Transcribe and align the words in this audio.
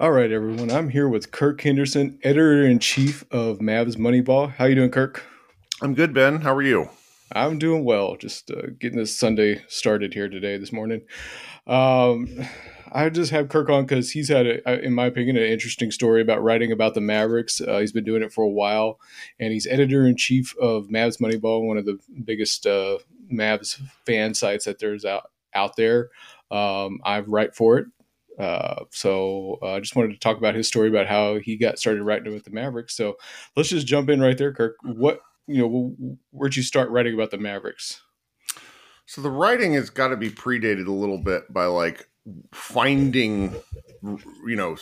All 0.00 0.12
right, 0.12 0.32
everyone. 0.32 0.70
I'm 0.70 0.88
here 0.88 1.10
with 1.10 1.30
Kirk 1.30 1.60
Henderson, 1.60 2.18
editor 2.22 2.64
in 2.64 2.78
chief 2.78 3.22
of 3.30 3.58
Mavs 3.58 3.98
Moneyball. 3.98 4.50
How 4.50 4.64
you 4.64 4.74
doing, 4.74 4.90
Kirk? 4.90 5.22
I'm 5.82 5.92
good, 5.92 6.14
Ben. 6.14 6.40
How 6.40 6.54
are 6.54 6.62
you? 6.62 6.88
I'm 7.32 7.58
doing 7.58 7.84
well. 7.84 8.16
Just 8.16 8.50
uh, 8.50 8.68
getting 8.78 8.96
this 8.96 9.14
Sunday 9.14 9.62
started 9.68 10.14
here 10.14 10.30
today, 10.30 10.56
this 10.56 10.72
morning. 10.72 11.02
Um, 11.66 12.28
I 12.90 13.10
just 13.10 13.30
have 13.32 13.50
Kirk 13.50 13.68
on 13.68 13.84
because 13.84 14.12
he's 14.12 14.30
had, 14.30 14.46
a, 14.46 14.82
in 14.82 14.94
my 14.94 15.04
opinion, 15.04 15.36
an 15.36 15.42
interesting 15.42 15.90
story 15.90 16.22
about 16.22 16.42
writing 16.42 16.72
about 16.72 16.94
the 16.94 17.02
Mavericks. 17.02 17.60
Uh, 17.60 17.80
he's 17.80 17.92
been 17.92 18.04
doing 18.04 18.22
it 18.22 18.32
for 18.32 18.42
a 18.42 18.48
while, 18.48 18.98
and 19.38 19.52
he's 19.52 19.66
editor 19.66 20.06
in 20.06 20.16
chief 20.16 20.56
of 20.56 20.86
Mavs 20.86 21.20
Moneyball, 21.20 21.66
one 21.66 21.76
of 21.76 21.84
the 21.84 21.98
biggest 22.24 22.66
uh, 22.66 22.96
Mavs 23.30 23.78
fan 24.06 24.32
sites 24.32 24.64
that 24.64 24.78
there's 24.78 25.04
out 25.04 25.30
out 25.52 25.76
there. 25.76 26.08
Um, 26.50 27.00
I 27.04 27.20
write 27.20 27.54
for 27.54 27.76
it. 27.76 27.86
Uh, 28.40 28.84
so 28.90 29.58
uh, 29.62 29.74
I 29.74 29.80
just 29.80 29.96
wanted 29.96 30.12
to 30.12 30.18
talk 30.18 30.38
about 30.38 30.54
his 30.54 30.66
story 30.66 30.88
about 30.88 31.06
how 31.06 31.38
he 31.38 31.56
got 31.56 31.78
started 31.78 32.02
writing 32.02 32.32
with 32.32 32.44
the 32.44 32.50
Mavericks. 32.50 32.96
So 32.96 33.16
let's 33.56 33.68
just 33.68 33.86
jump 33.86 34.08
in 34.08 34.20
right 34.20 34.38
there, 34.38 34.52
Kirk. 34.52 34.76
What 34.82 35.20
you 35.46 35.58
know, 35.58 36.16
where'd 36.30 36.56
you 36.56 36.62
start 36.62 36.90
writing 36.90 37.14
about 37.14 37.30
the 37.30 37.38
Mavericks? 37.38 38.00
So 39.06 39.20
the 39.20 39.30
writing 39.30 39.74
has 39.74 39.90
got 39.90 40.08
to 40.08 40.16
be 40.16 40.30
predated 40.30 40.86
a 40.86 40.92
little 40.92 41.18
bit 41.18 41.52
by 41.52 41.66
like 41.66 42.08
finding, 42.52 43.56
you 44.02 44.56
know, 44.56 44.76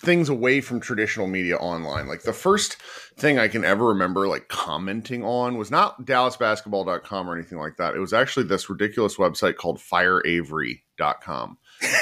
things 0.00 0.28
away 0.28 0.60
from 0.60 0.80
traditional 0.80 1.26
media 1.26 1.56
online. 1.56 2.06
Like 2.06 2.22
the 2.22 2.32
first 2.32 2.76
thing 3.16 3.38
I 3.38 3.48
can 3.48 3.64
ever 3.64 3.86
remember 3.86 4.28
like 4.28 4.48
commenting 4.48 5.24
on 5.24 5.56
was 5.56 5.70
not 5.70 6.04
dallasbasketball.com 6.04 7.30
or 7.30 7.34
anything 7.34 7.58
like 7.58 7.76
that. 7.78 7.94
It 7.94 8.00
was 8.00 8.12
actually 8.12 8.46
this 8.46 8.68
ridiculous 8.68 9.16
website 9.16 9.56
called 9.56 9.78
fireavery.com 9.78 11.58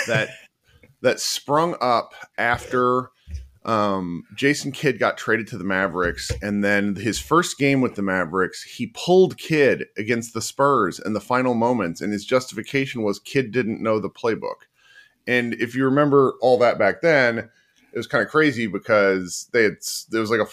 that 0.06 0.30
that 1.02 1.20
sprung 1.20 1.76
up 1.80 2.14
after 2.38 3.10
um, 3.64 4.24
Jason 4.34 4.72
Kidd 4.72 4.98
got 4.98 5.18
traded 5.18 5.46
to 5.48 5.58
the 5.58 5.64
Mavericks, 5.64 6.32
and 6.42 6.64
then 6.64 6.96
his 6.96 7.18
first 7.18 7.58
game 7.58 7.80
with 7.80 7.94
the 7.94 8.02
Mavericks, 8.02 8.62
he 8.62 8.88
pulled 8.88 9.38
Kidd 9.38 9.86
against 9.96 10.34
the 10.34 10.42
Spurs 10.42 10.98
in 10.98 11.12
the 11.12 11.20
final 11.20 11.54
moments, 11.54 12.00
and 12.00 12.12
his 12.12 12.24
justification 12.24 13.02
was 13.02 13.20
Kidd 13.20 13.52
didn't 13.52 13.82
know 13.82 14.00
the 14.00 14.10
playbook. 14.10 14.66
And 15.26 15.54
if 15.54 15.76
you 15.76 15.84
remember 15.84 16.34
all 16.40 16.58
that 16.58 16.78
back 16.78 17.02
then, 17.02 17.50
it 17.92 17.98
was 17.98 18.06
kind 18.06 18.24
of 18.24 18.30
crazy 18.30 18.66
because 18.66 19.48
they 19.52 19.64
had 19.64 19.76
there 20.10 20.20
was 20.20 20.30
like 20.30 20.40
a, 20.40 20.48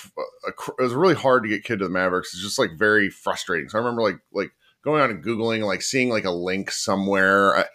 a, 0.48 0.52
it 0.78 0.84
was 0.84 0.94
really 0.94 1.16
hard 1.16 1.44
to 1.44 1.50
get 1.50 1.64
Kidd 1.64 1.80
to 1.80 1.86
the 1.86 1.92
Mavericks. 1.92 2.34
It's 2.34 2.44
just 2.44 2.60
like 2.60 2.78
very 2.78 3.10
frustrating. 3.10 3.70
So 3.70 3.78
I 3.78 3.82
remember 3.82 4.04
like 4.04 4.20
like 4.34 4.52
going 4.84 5.02
on 5.02 5.10
and 5.10 5.24
googling 5.24 5.66
like 5.66 5.82
seeing 5.82 6.10
like 6.10 6.26
a 6.26 6.32
link 6.32 6.70
somewhere. 6.70 7.58
I, 7.58 7.66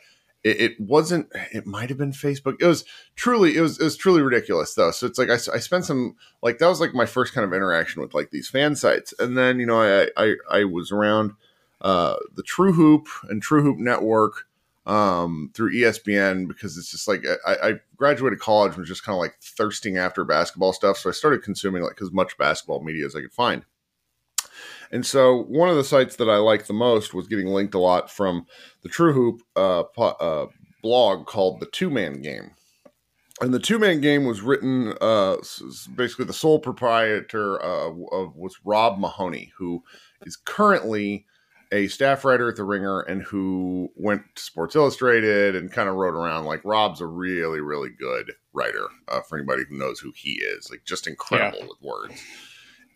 it, 0.45 0.61
it 0.61 0.81
wasn't. 0.81 1.29
It 1.53 1.67
might 1.67 1.89
have 1.89 1.99
been 1.99 2.13
Facebook. 2.13 2.57
It 2.61 2.67
was 2.67 2.85
truly. 3.17 3.57
It 3.57 3.63
was. 3.63 3.81
It 3.81 3.85
was 3.85 3.97
truly 3.97 4.23
ridiculous 4.23 4.75
though. 4.75 4.91
So 4.91 5.07
it's 5.07 5.19
like 5.19 5.31
I, 5.31 5.35
I 5.35 5.59
spent 5.59 5.87
some 5.87 6.17
like 6.43 6.59
that 6.59 6.69
was 6.69 6.81
like 6.81 6.95
my 6.95 7.07
first 7.07 7.33
kind 7.33 7.45
of 7.47 7.53
interaction 7.53 8.03
with 8.03 8.15
like 8.15 8.31
these 8.31 8.49
fan 8.49 8.77
sites, 8.77 9.15
and 9.19 9.37
then 9.37 9.59
you 9.59 9.67
know 9.67 9.81
I 9.81 10.09
I, 10.17 10.35
I 10.51 10.65
was 10.65 10.93
around 10.93 11.33
uh, 11.81 12.17
the 12.35 12.43
True 12.43 12.75
Hoop 12.75 13.09
and 13.29 13.43
True 13.43 13.63
Hoop 13.63 13.79
Network 13.79 14.47
um, 14.87 15.51
through 15.55 15.73
ESPN 15.73 16.47
because 16.47 16.77
it's 16.77 16.91
just 16.91 17.09
like 17.09 17.25
I, 17.47 17.55
I 17.55 17.73
graduated 17.97 18.39
college 18.39 18.73
and 18.73 18.81
was 18.81 18.89
just 18.89 19.05
kind 19.05 19.15
of 19.15 19.21
like 19.21 19.37
thirsting 19.41 19.97
after 19.97 20.25
basketball 20.25 20.75
stuff. 20.75 20.99
So 20.99 21.09
I 21.09 21.13
started 21.13 21.43
consuming 21.43 21.83
like 21.83 22.01
as 22.03 22.13
much 22.13 22.37
basketball 22.37 22.83
media 22.83 23.07
as 23.07 23.17
I 23.17 23.23
could 23.23 23.33
find. 23.33 23.65
And 24.91 25.05
so 25.05 25.43
one 25.45 25.69
of 25.69 25.77
the 25.77 25.85
sites 25.85 26.17
that 26.17 26.29
I 26.29 26.37
liked 26.37 26.67
the 26.67 26.73
most 26.75 27.15
was 27.15 27.29
getting 27.29 27.49
linked 27.49 27.75
a 27.75 27.79
lot 27.79 28.11
from 28.11 28.47
the 28.83 28.89
True 28.89 29.13
Hoop 29.13 29.43
uh, 29.57 29.81
uh, 29.99 30.47
blog 30.83 31.27
called 31.27 31.61
The 31.61 31.67
Two 31.67 31.91
Man 31.91 32.23
Game. 32.23 32.53
And 33.41 33.53
the 33.53 33.59
two 33.59 33.81
man 33.81 34.01
game 34.01 34.25
was 34.25 34.43
written, 34.43 34.95
uh, 35.01 35.37
basically, 35.97 36.25
the 36.25 36.33
sole 36.33 36.61
proprietor 36.61 37.61
uh, 37.61 37.91
of 38.13 38.37
was 38.37 38.57
Rob 38.65 38.99
Mahoney, 38.99 39.53
who 39.59 39.83
is 40.25 40.37
currently 40.37 41.27
a 41.73 41.89
staff 41.89 42.25
writer 42.25 42.49
at 42.49 42.57
The 42.57 42.63
Ringer 42.63 43.01
and 43.01 43.23
who 43.23 43.89
went 43.97 44.23
to 44.37 44.43
Sports 44.43 44.77
Illustrated 44.77 45.57
and 45.57 45.73
kind 45.73 45.89
of 45.89 45.97
wrote 45.97 46.15
around. 46.15 46.45
Like, 46.45 46.61
Rob's 46.65 47.01
a 47.01 47.07
really, 47.07 47.61
really 47.61 47.91
good 47.91 48.31
writer 48.53 48.87
uh, 49.09 49.21
for 49.23 49.37
anybody 49.37 49.65
who 49.69 49.79
knows 49.79 49.99
who 49.99 50.13
he 50.15 50.35
is. 50.35 50.71
Like, 50.71 50.85
just 50.85 51.09
incredible 51.09 51.59
yeah. 51.59 51.67
with 51.67 51.83
words 51.83 52.23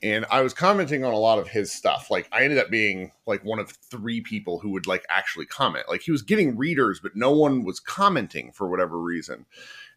and 0.02 0.26
I 0.30 0.42
was 0.42 0.54
commenting 0.54 1.04
on 1.04 1.12
a 1.12 1.18
lot 1.18 1.38
of 1.38 1.48
his 1.48 1.72
stuff. 1.72 2.10
Like 2.10 2.28
I 2.30 2.44
ended 2.44 2.58
up 2.58 2.70
being 2.70 3.12
like 3.26 3.44
one 3.44 3.58
of 3.58 3.70
three 3.70 4.20
people 4.20 4.60
who 4.60 4.70
would 4.70 4.86
like 4.86 5.04
actually 5.08 5.46
comment. 5.46 5.86
Like 5.88 6.02
he 6.02 6.12
was 6.12 6.22
getting 6.22 6.56
readers, 6.56 7.00
but 7.00 7.16
no 7.16 7.32
one 7.32 7.64
was 7.64 7.80
commenting 7.80 8.52
for 8.52 8.68
whatever 8.68 9.00
reason. 9.00 9.46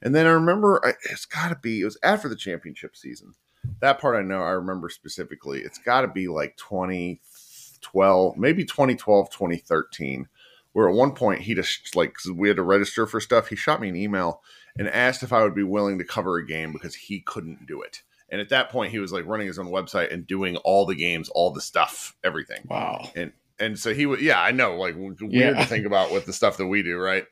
And 0.01 0.16
then 0.16 0.25
I 0.25 0.31
remember 0.31 0.81
it's 1.03 1.25
got 1.25 1.50
to 1.50 1.56
be 1.56 1.81
it 1.81 1.85
was 1.85 2.00
after 2.03 2.28
the 2.28 2.35
championship 2.35 2.95
season. 2.95 3.35
That 3.79 4.00
part 4.00 4.16
I 4.16 4.23
know 4.23 4.41
I 4.41 4.51
remember 4.51 4.90
specifically. 4.90 5.59
It's 5.59 5.78
got 5.78 6.01
to 6.01 6.07
be 6.07 6.28
like 6.28 6.57
2012, 6.57 8.38
maybe 8.38 8.66
2012, 8.66 9.29
2013, 9.29 10.28
where 10.73 10.90
at 10.90 10.95
one 10.95 11.13
point 11.13 11.41
he 11.41 11.53
just 11.53 11.95
like 11.95 12.16
we 12.34 12.47
had 12.47 12.57
to 12.57 12.63
register 12.63 13.06
for 13.06 13.22
stuff. 13.22 13.50
He 13.50 13.56
shot 13.56 13.79
me 13.79 13.90
an 13.90 13.95
email 13.95 14.41
and 14.79 14.88
asked 14.88 15.22
if 15.22 15.31
I 15.31 15.44
would 15.44 15.53
be 15.53 15.63
willing 15.63 16.00
to 16.00 16.03
cover 16.03 16.38
a 16.38 16.45
game 16.45 16.73
because 16.73 16.95
he 16.95 17.19
couldn't 17.19 17.67
do 17.67 17.81
it 17.81 18.01
and 18.31 18.40
at 18.40 18.50
that 18.50 18.69
point, 18.69 18.92
he 18.92 19.00
was 19.00 19.12
like 19.12 19.25
running 19.25 19.47
his 19.47 19.59
own 19.59 19.68
website 19.68 20.12
and 20.12 20.25
doing 20.25 20.56
all 20.58 20.86
the 20.86 20.96
games, 20.96 21.30
all 21.30 21.52
the 21.52 21.62
stuff, 21.62 22.16
everything. 22.24 22.62
Wow. 22.66 23.09
And 23.16 23.34
and 23.59 23.78
so 23.78 23.94
he 23.94 24.06
was, 24.08 24.22
yeah, 24.22 24.42
I 24.42 24.52
know, 24.52 24.75
like 24.78 24.96
weird 24.96 25.19
yeah. 25.30 25.53
to 25.53 25.66
think 25.66 25.86
about 25.86 26.12
with 26.12 26.25
the 26.25 26.34
stuff 26.34 26.58
that 26.58 26.66
we 26.66 26.81
do, 26.81 26.97
right? 26.97 27.25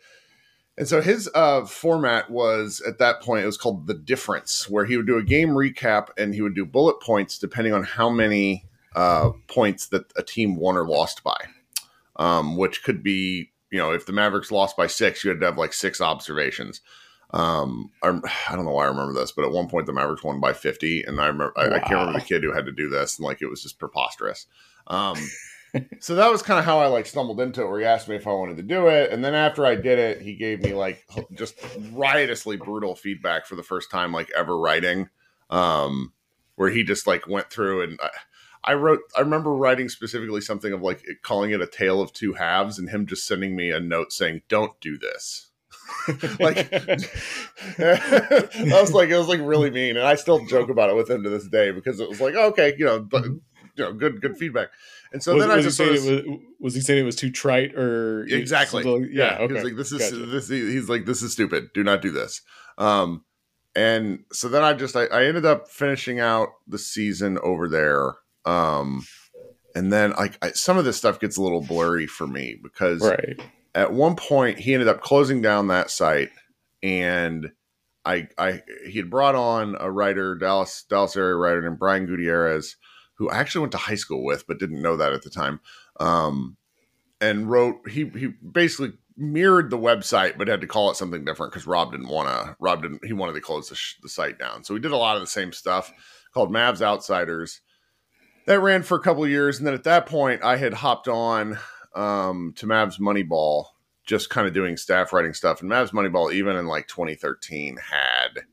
And 0.78 0.88
so 0.88 1.02
his 1.02 1.30
uh, 1.34 1.66
format 1.66 2.30
was 2.30 2.82
at 2.88 3.00
that 3.00 3.22
point 3.22 3.44
it 3.44 3.48
was 3.48 3.58
called 3.58 3.88
the 3.88 3.94
difference, 3.94 4.70
where 4.70 4.86
he 4.86 4.98
would 4.98 5.08
do 5.08 5.18
a 5.18 5.24
game 5.24 5.50
recap 5.50 6.10
and 6.18 6.34
he 6.34 6.42
would 6.42 6.54
do 6.54 6.66
bullet 6.66 7.02
points 7.02 7.40
depending 7.40 7.74
on 7.74 7.84
how 7.84 8.10
many 8.10 8.66
uh, 8.96 9.32
points 9.48 9.88
that 9.88 10.12
a 10.16 10.24
team 10.24 10.56
won 10.56 10.78
or 10.78 10.88
lost 10.88 11.24
by, 11.24 11.38
um, 12.18 12.58
which 12.58 12.84
could 12.84 13.02
be 13.02 13.52
you 13.72 13.78
know 13.78 13.92
if 13.92 14.06
the 14.06 14.14
Mavericks 14.14 14.52
lost 14.52 14.76
by 14.76 14.88
six, 14.88 15.24
you 15.24 15.30
had 15.30 15.40
to 15.40 15.46
have 15.46 15.58
like 15.58 15.74
six 15.74 16.02
observations. 16.02 16.82
Um, 17.32 17.92
I, 18.02 18.08
I, 18.50 18.56
don't 18.56 18.66
know 18.66 18.72
why 18.72 18.86
I 18.86 18.90
remember 18.90 19.14
this, 19.14 19.32
but 19.32 19.46
at 19.46 19.52
one 19.52 19.68
point 19.68 19.86
the 19.86 19.94
Mavericks 19.94 20.24
won 20.24 20.40
by 20.40 20.54
50, 20.54 21.04
and 21.04 21.20
I 21.20 21.28
remember 21.28 21.54
I, 21.58 21.68
wow. 21.68 21.76
I, 21.76 21.80
can't 21.80 21.92
remember 21.92 22.20
the 22.20 22.26
kid 22.26 22.44
who 22.44 22.54
had 22.54 22.66
to 22.66 22.72
do 22.72 22.90
this, 22.90 23.18
and 23.18 23.26
like 23.26 23.42
it 23.42 23.50
was 23.50 23.62
just 23.62 23.80
preposterous. 23.80 24.48
Um, 24.88 25.18
so 26.00 26.16
that 26.16 26.32
was 26.32 26.42
kind 26.42 26.60
of 26.60 26.66
how 26.66 26.80
I 26.80 26.88
like 26.88 27.06
stumbled 27.06 27.40
into 27.40 27.62
it, 27.62 27.70
where 27.70 27.80
he 27.80 27.86
asked 27.86 28.08
me 28.08 28.16
if 28.16 28.28
I 28.28 28.32
wanted 28.32 28.58
to 28.58 28.64
do 28.64 28.88
it, 28.88 29.12
and 29.12 29.24
then 29.24 29.36
after 29.36 29.66
I 29.66 29.76
did 29.76 30.00
it, 30.00 30.22
he 30.22 30.36
gave 30.36 30.62
me 30.64 30.74
like 30.74 31.06
just 31.34 31.56
riotously 31.92 32.58
brutal 32.58 32.96
feedback 32.96 33.46
for 33.46 33.56
the 33.56 33.64
first 33.64 33.92
time 33.92 34.12
like 34.12 34.30
ever 34.36 34.58
writing, 34.58 35.10
um, 35.50 36.14
where 36.56 36.70
he 36.70 36.84
just 36.84 37.08
like 37.08 37.28
went 37.28 37.50
through 37.50 37.84
and. 37.84 38.00
I, 38.02 38.10
I 38.62 38.74
wrote 38.74 39.00
I 39.18 39.22
remember 39.22 39.56
writing 39.56 39.88
specifically 39.88 40.42
something 40.42 40.74
of 40.74 40.82
like 40.82 41.02
calling 41.24 41.52
it 41.52 41.62
a 41.62 41.66
tale 41.66 42.02
of 42.02 42.12
two 42.12 42.34
halves 42.34 42.78
and 42.78 42.90
him 42.90 43.06
just 43.06 43.26
sending 43.26 43.56
me 43.56 43.72
a 43.72 43.80
note 43.80 44.12
saying 44.12 44.42
don't 44.50 44.78
do 44.82 44.98
this 44.98 45.49
like 46.40 46.72
I 47.80 48.82
was 48.82 48.94
like 48.94 49.10
it 49.10 49.18
was 49.18 49.28
like 49.28 49.40
really 49.42 49.72
mean, 49.72 49.98
and 49.98 50.06
I 50.06 50.16
still 50.16 50.46
joke 50.46 50.70
about 50.70 50.90
it 50.90 50.96
with 50.96 51.10
him 51.10 51.24
to 51.24 51.30
this 51.30 51.48
day 51.48 51.72
because 51.72 52.00
it 52.00 52.10
was 52.10 52.22
like 52.22 52.36
okay, 52.36 52.74
you 52.78 52.86
know, 52.86 53.00
but, 53.00 53.26
you 53.26 53.40
know, 53.78 53.94
good 53.94 54.22
good 54.22 54.38
feedback. 54.38 54.70
And 55.12 55.24
so 55.24 55.34
was, 55.34 55.44
then 55.44 55.56
was 55.56 55.66
I 55.66 55.68
just 55.68 55.82
he 55.82 55.90
was, 55.90 56.40
was, 56.60 56.76
he 56.76 56.82
saying 56.82 57.00
it 57.00 57.06
was 57.06 57.16
too 57.16 57.32
trite 57.32 57.74
or 57.76 58.24
exactly? 58.24 58.84
Like, 58.84 59.10
yeah, 59.12 59.38
yeah. 59.38 59.38
Okay. 59.40 59.56
He's 59.56 59.64
like 59.64 59.76
this 59.76 59.92
is 59.92 60.12
gotcha. 60.12 60.26
this. 60.26 60.50
He's 60.50 60.90
like 60.90 61.06
this 61.06 61.22
is 61.22 61.34
stupid. 61.34 61.70
Do 61.74 61.84
not 61.84 62.02
do 62.02 62.12
this. 62.12 62.42
Um, 62.78 63.26
and 63.76 64.24
so 64.32 64.50
then 64.50 64.64
I 64.64 64.74
just 64.74 64.96
I, 64.96 65.06
I 65.06 65.26
ended 65.26 65.46
up 65.46 65.68
finishing 65.70 66.20
out 66.20 66.50
the 66.68 66.78
season 66.78 67.40
over 67.42 67.68
there. 67.68 68.16
Um, 68.46 69.04
and 69.76 69.92
then 69.92 70.12
like 70.12 70.38
I, 70.42 70.52
some 70.52 70.78
of 70.78 70.86
this 70.86 70.98
stuff 70.98 71.20
gets 71.20 71.38
a 71.38 71.42
little 71.42 71.62
blurry 71.62 72.08
for 72.08 72.28
me 72.28 72.58
because 72.62 73.02
right 73.02 73.40
at 73.76 73.94
one 73.94 74.16
point 74.16 74.60
he 74.60 74.74
ended 74.74 74.88
up 74.88 75.02
closing 75.02 75.42
down 75.42 75.68
that 75.68 75.90
site 75.90 76.30
and 76.82 77.52
I, 78.06 78.28
I 78.38 78.64
he 78.88 78.98
had 78.98 79.10
brought 79.10 79.36
on 79.36 79.76
a 79.80 79.92
writer, 79.92 80.36
Dallas 80.36 80.86
Dallas 80.90 81.16
area 81.16 81.36
writer 81.36 81.62
named 81.62 81.80
Brian 81.80 82.06
Gutierrez, 82.06 82.78
who 83.16 83.30
I 83.30 83.38
actually 83.38 83.62
went 83.62 83.72
to 83.74 83.78
high 83.78 83.96
school 83.96 84.24
with, 84.24 84.48
but 84.48 84.60
didn't 84.60 84.82
know 84.82 84.98
that 84.98 85.14
at 85.14 85.22
the 85.22 85.30
time. 85.30 85.60
Um, 86.00 86.58
and 87.22 87.50
wrote 87.50 87.90
he 87.90 88.06
he 88.16 88.28
basically 88.28 88.94
mirrored 89.18 89.70
the 89.70 89.78
website, 89.78 90.38
but 90.38 90.48
had 90.48 90.62
to 90.62 90.68
call 90.68 90.90
it 90.90 90.96
something 90.96 91.26
different 91.26 91.52
because 91.52 91.68
Rob 91.68 91.92
didn't 91.92 92.08
want 92.08 92.30
to. 92.30 92.56
Rob 92.60 92.82
didn't. 92.82 93.06
He 93.06 93.14
wanted 93.14 93.34
to 93.34 93.42
close 93.42 93.70
the, 93.70 93.76
sh- 93.76 93.98
the 94.02 94.10
site 94.10 94.40
down, 94.40 94.64
so 94.64 94.74
we 94.74 94.80
did 94.80 94.92
a 94.92 94.98
lot 94.98 95.18
of 95.18 95.22
the 95.22 95.28
same 95.28 95.52
stuff 95.52 95.92
called 96.34 96.52
Mavs 96.52 96.82
Outsiders. 96.82 97.62
That 98.46 98.62
ran 98.62 98.82
for 98.82 98.98
a 98.98 99.02
couple 99.02 99.28
years, 99.28 99.58
and 99.58 99.68
then 99.68 99.76
at 99.76 99.84
that 99.84 100.06
point, 100.06 100.44
I 100.44 100.58
had 100.58 100.74
hopped 100.74 101.08
on 101.08 101.60
um, 101.96 102.54
to 102.58 102.66
Mavs 102.66 103.00
Moneyball, 103.00 103.66
just 104.06 104.30
kind 104.30 104.48
of 104.48 104.54
doing 104.54 104.78
staff 104.78 105.14
writing 105.14 105.34
stuff. 105.34 105.62
And 105.62 105.70
Mavs 105.70 105.92
Moneyball, 105.92 106.34
even 106.34 106.56
in 106.56 106.68
like 106.68 106.88
2013, 106.88 107.78
had 107.78 108.46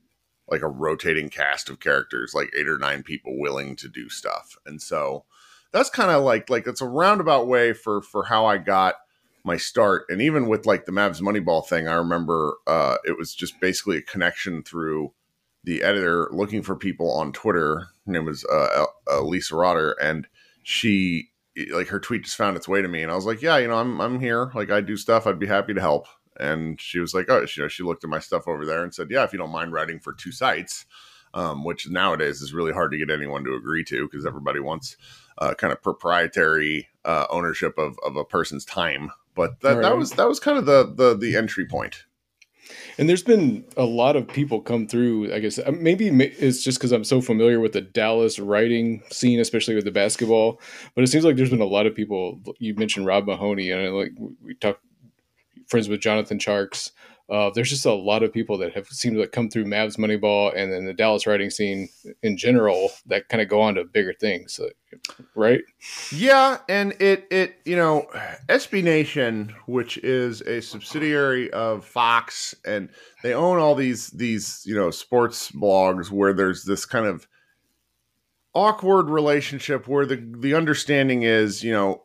like 0.49 0.63
a 0.63 0.69
rotating 0.69 1.29
cast 1.29 1.69
of 1.71 1.81
characters, 1.81 2.33
like 2.35 2.51
eight 2.57 2.69
or 2.69 2.79
nine 2.79 3.03
people 3.03 3.39
willing 3.39 3.77
to 3.77 3.89
do 3.89 4.09
stuff. 4.09 4.57
And 4.67 4.81
so 4.81 5.25
that's 5.73 5.91
kind 5.91 6.11
of 6.11 6.23
like 6.23 6.49
like 6.49 6.67
it's 6.67 6.81
a 6.81 6.89
roundabout 6.89 7.47
way 7.47 7.73
for 7.73 8.01
for 8.03 8.25
how 8.25 8.47
I 8.47 8.59
got 8.59 8.95
my 9.45 9.57
start. 9.57 10.07
And 10.09 10.21
even 10.21 10.49
with 10.49 10.67
like 10.67 10.87
the 10.87 10.93
Mavs 10.93 11.21
Moneyball 11.21 11.67
thing, 11.67 11.89
I 11.89 11.95
remember 11.95 12.57
uh, 12.67 12.97
it 13.05 13.17
was 13.17 13.35
just 13.35 13.61
basically 13.61 13.99
a 13.99 14.03
connection 14.03 14.63
through 14.63 15.13
the 15.65 15.83
editor 15.83 16.29
looking 16.33 16.63
for 16.63 16.77
people 16.77 17.11
on 17.13 17.33
Twitter. 17.33 17.89
Her 18.07 18.13
name 18.13 18.25
was 18.25 18.45
uh, 18.45 18.87
uh, 19.11 19.23
Lisa 19.23 19.57
Rotter, 19.57 19.93
and 20.01 20.27
she 20.63 21.31
like 21.71 21.89
her 21.89 22.01
tweet 22.01 22.25
just 22.25 22.37
found 22.37 22.57
its 22.57 22.69
way 22.69 22.83
to 22.83 22.89
me, 22.89 23.03
and 23.03 23.11
I 23.11 23.15
was 23.15 23.27
like, 23.27 23.43
yeah, 23.43 23.59
you 23.59 23.69
know, 23.69 23.77
I'm 23.77 24.01
I'm 24.01 24.21
here. 24.21 24.51
Like 24.55 24.71
I 24.71 24.81
do 24.81 24.97
stuff. 24.97 25.27
I'd 25.27 25.39
be 25.39 25.47
happy 25.47 25.75
to 25.75 25.81
help. 25.81 26.07
And 26.39 26.81
she 26.81 26.99
was 26.99 27.15
like, 27.15 27.31
oh, 27.31 27.41
you 27.41 27.63
know, 27.63 27.69
she 27.69 27.83
looked 27.83 28.05
at 28.05 28.11
my 28.11 28.19
stuff 28.19 28.47
over 28.47 28.67
there 28.67 28.83
and 28.83 28.95
said, 28.95 29.09
yeah, 29.11 29.25
if 29.25 29.33
you 29.33 29.39
don't 29.39 29.51
mind 29.51 29.73
writing 29.73 29.99
for 29.99 30.13
two 30.13 30.33
sites, 30.33 30.85
um, 31.33 31.65
which 31.65 31.89
nowadays 31.89 32.43
is 32.43 32.53
really 32.53 32.73
hard 32.73 32.91
to 32.93 32.99
get 32.99 33.11
anyone 33.11 33.45
to 33.45 33.55
agree 33.55 33.85
to 33.85 34.07
because 34.07 34.27
everybody 34.27 34.61
wants 34.61 34.97
uh, 35.39 35.55
kind 35.55 35.73
of 35.73 35.83
proprietary 35.83 36.89
uh, 37.05 37.27
ownership 37.31 37.79
of, 37.79 37.99
of 38.05 38.17
a 38.17 38.25
person's 38.25 38.65
time. 38.65 39.11
But 39.35 39.61
that, 39.61 39.75
right. 39.75 39.83
that 39.83 39.97
was 39.97 40.13
that 40.13 40.29
was 40.29 40.41
kind 40.41 40.57
of 40.57 40.67
the 40.67 40.93
the 40.95 41.15
the 41.15 41.37
entry 41.37 41.67
point. 41.67 42.06
And 42.99 43.09
there's 43.09 43.23
been 43.23 43.65
a 43.77 43.85
lot 43.85 44.17
of 44.17 44.27
people 44.27 44.61
come 44.61 44.87
through. 44.87 45.33
I 45.33 45.39
guess 45.39 45.59
uh, 45.59 45.73
maybe 45.73 46.09
it's 46.09 46.63
just 46.63 46.79
because 46.79 46.93
I'm 46.93 47.05
so 47.05 47.21
familiar 47.21 47.61
with 47.61 47.73
the 47.73 47.81
Dallas 47.81 48.39
writing 48.39 49.03
scene, 49.11 49.41
especially 49.41 49.75
with 49.75 49.85
the 49.85 49.91
basketball. 49.91 50.61
But 50.95 51.05
it 51.05 51.09
seems 51.09 51.25
like 51.25 51.37
there's 51.37 51.51
been 51.51 51.61
a 51.61 51.65
lot 51.65 51.87
of 51.87 51.95
people. 51.95 52.41
You 52.59 52.75
mentioned 52.75 53.07
Rob 53.07 53.27
Mahoney, 53.27 53.71
and 53.71 53.95
like 53.95 54.13
we 54.43 54.55
talked 54.55 54.81
friends 55.69 55.89
with 55.89 56.01
Jonathan 56.01 56.39
Tjarks. 56.39 56.91
Uh, 57.29 57.51
there's 57.55 57.71
just 57.71 57.87
a 57.87 57.93
lot 57.93 58.23
of 58.23 58.33
people 58.33 58.57
that 58.57 58.73
have 58.73 58.87
seemed 58.87 59.17
to 59.17 59.27
come 59.27 59.49
through 59.49 59.65
Mavs 59.65 59.99
Moneyball 59.99 60.57
and 60.57 60.73
then 60.73 60.85
the 60.85 60.93
Dallas 60.93 61.27
writing 61.27 61.51
scene 61.51 61.89
in 62.23 62.37
general 62.37 62.91
that 63.07 63.29
kind 63.29 63.43
of 63.43 63.49
go 63.49 63.61
on 63.61 63.75
to 63.75 63.85
bigger 63.85 64.13
things, 64.13 64.61
right? 65.35 65.61
Yeah, 66.13 66.59
and 66.69 66.95
it 67.01 67.27
it 67.33 67.57
you 67.65 67.75
know 67.75 68.07
SB 68.49 68.85
Nation, 68.85 69.53
which 69.67 69.99
is 69.99 70.41
a 70.43 70.63
subsidiary 70.63 71.51
of 71.51 71.85
Fox, 71.85 72.55
and 72.65 72.91
they 73.25 73.35
own 73.35 73.59
all 73.59 73.75
these 73.75 74.09
these 74.11 74.63
you 74.65 74.77
know 74.77 74.93
sports 74.93 75.51
blogs 75.51 76.13
where 76.13 76.33
there's 76.33 76.63
this 76.63 76.87
kind 76.87 77.07
of 77.07 77.27
awkward 78.55 79.11
relationship 79.11 79.89
where 79.89 80.07
the 80.07 80.17
the 80.39 80.55
understanding 80.55 81.25
is 81.25 81.65
you 81.65 81.73
know 81.73 82.03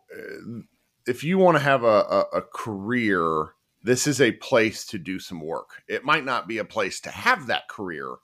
if 1.07 1.23
you 1.23 1.37
want 1.37 1.57
to 1.57 1.63
have 1.63 1.83
a, 1.83 1.87
a, 1.87 2.25
a 2.33 2.41
career 2.41 3.53
this 3.83 4.07
is 4.07 4.21
a 4.21 4.31
place 4.33 4.85
to 4.87 4.97
do 4.97 5.19
some 5.19 5.41
work. 5.41 5.81
It 5.87 6.03
might 6.03 6.25
not 6.25 6.47
be 6.47 6.57
a 6.57 6.65
place 6.65 6.99
to 7.01 7.09
have 7.09 7.47
that 7.47 7.67
career, 7.67 8.15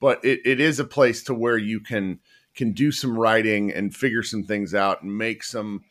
but 0.00 0.24
it, 0.24 0.40
it 0.44 0.60
is 0.60 0.78
a 0.78 0.84
place 0.84 1.22
to 1.24 1.34
where 1.34 1.58
you 1.58 1.80
can 1.80 2.20
can 2.54 2.72
do 2.72 2.90
some 2.90 3.18
writing 3.18 3.72
and 3.72 3.94
figure 3.94 4.22
some 4.22 4.42
things 4.42 4.74
out 4.74 5.02
and 5.02 5.16
make 5.16 5.44
some 5.44 5.82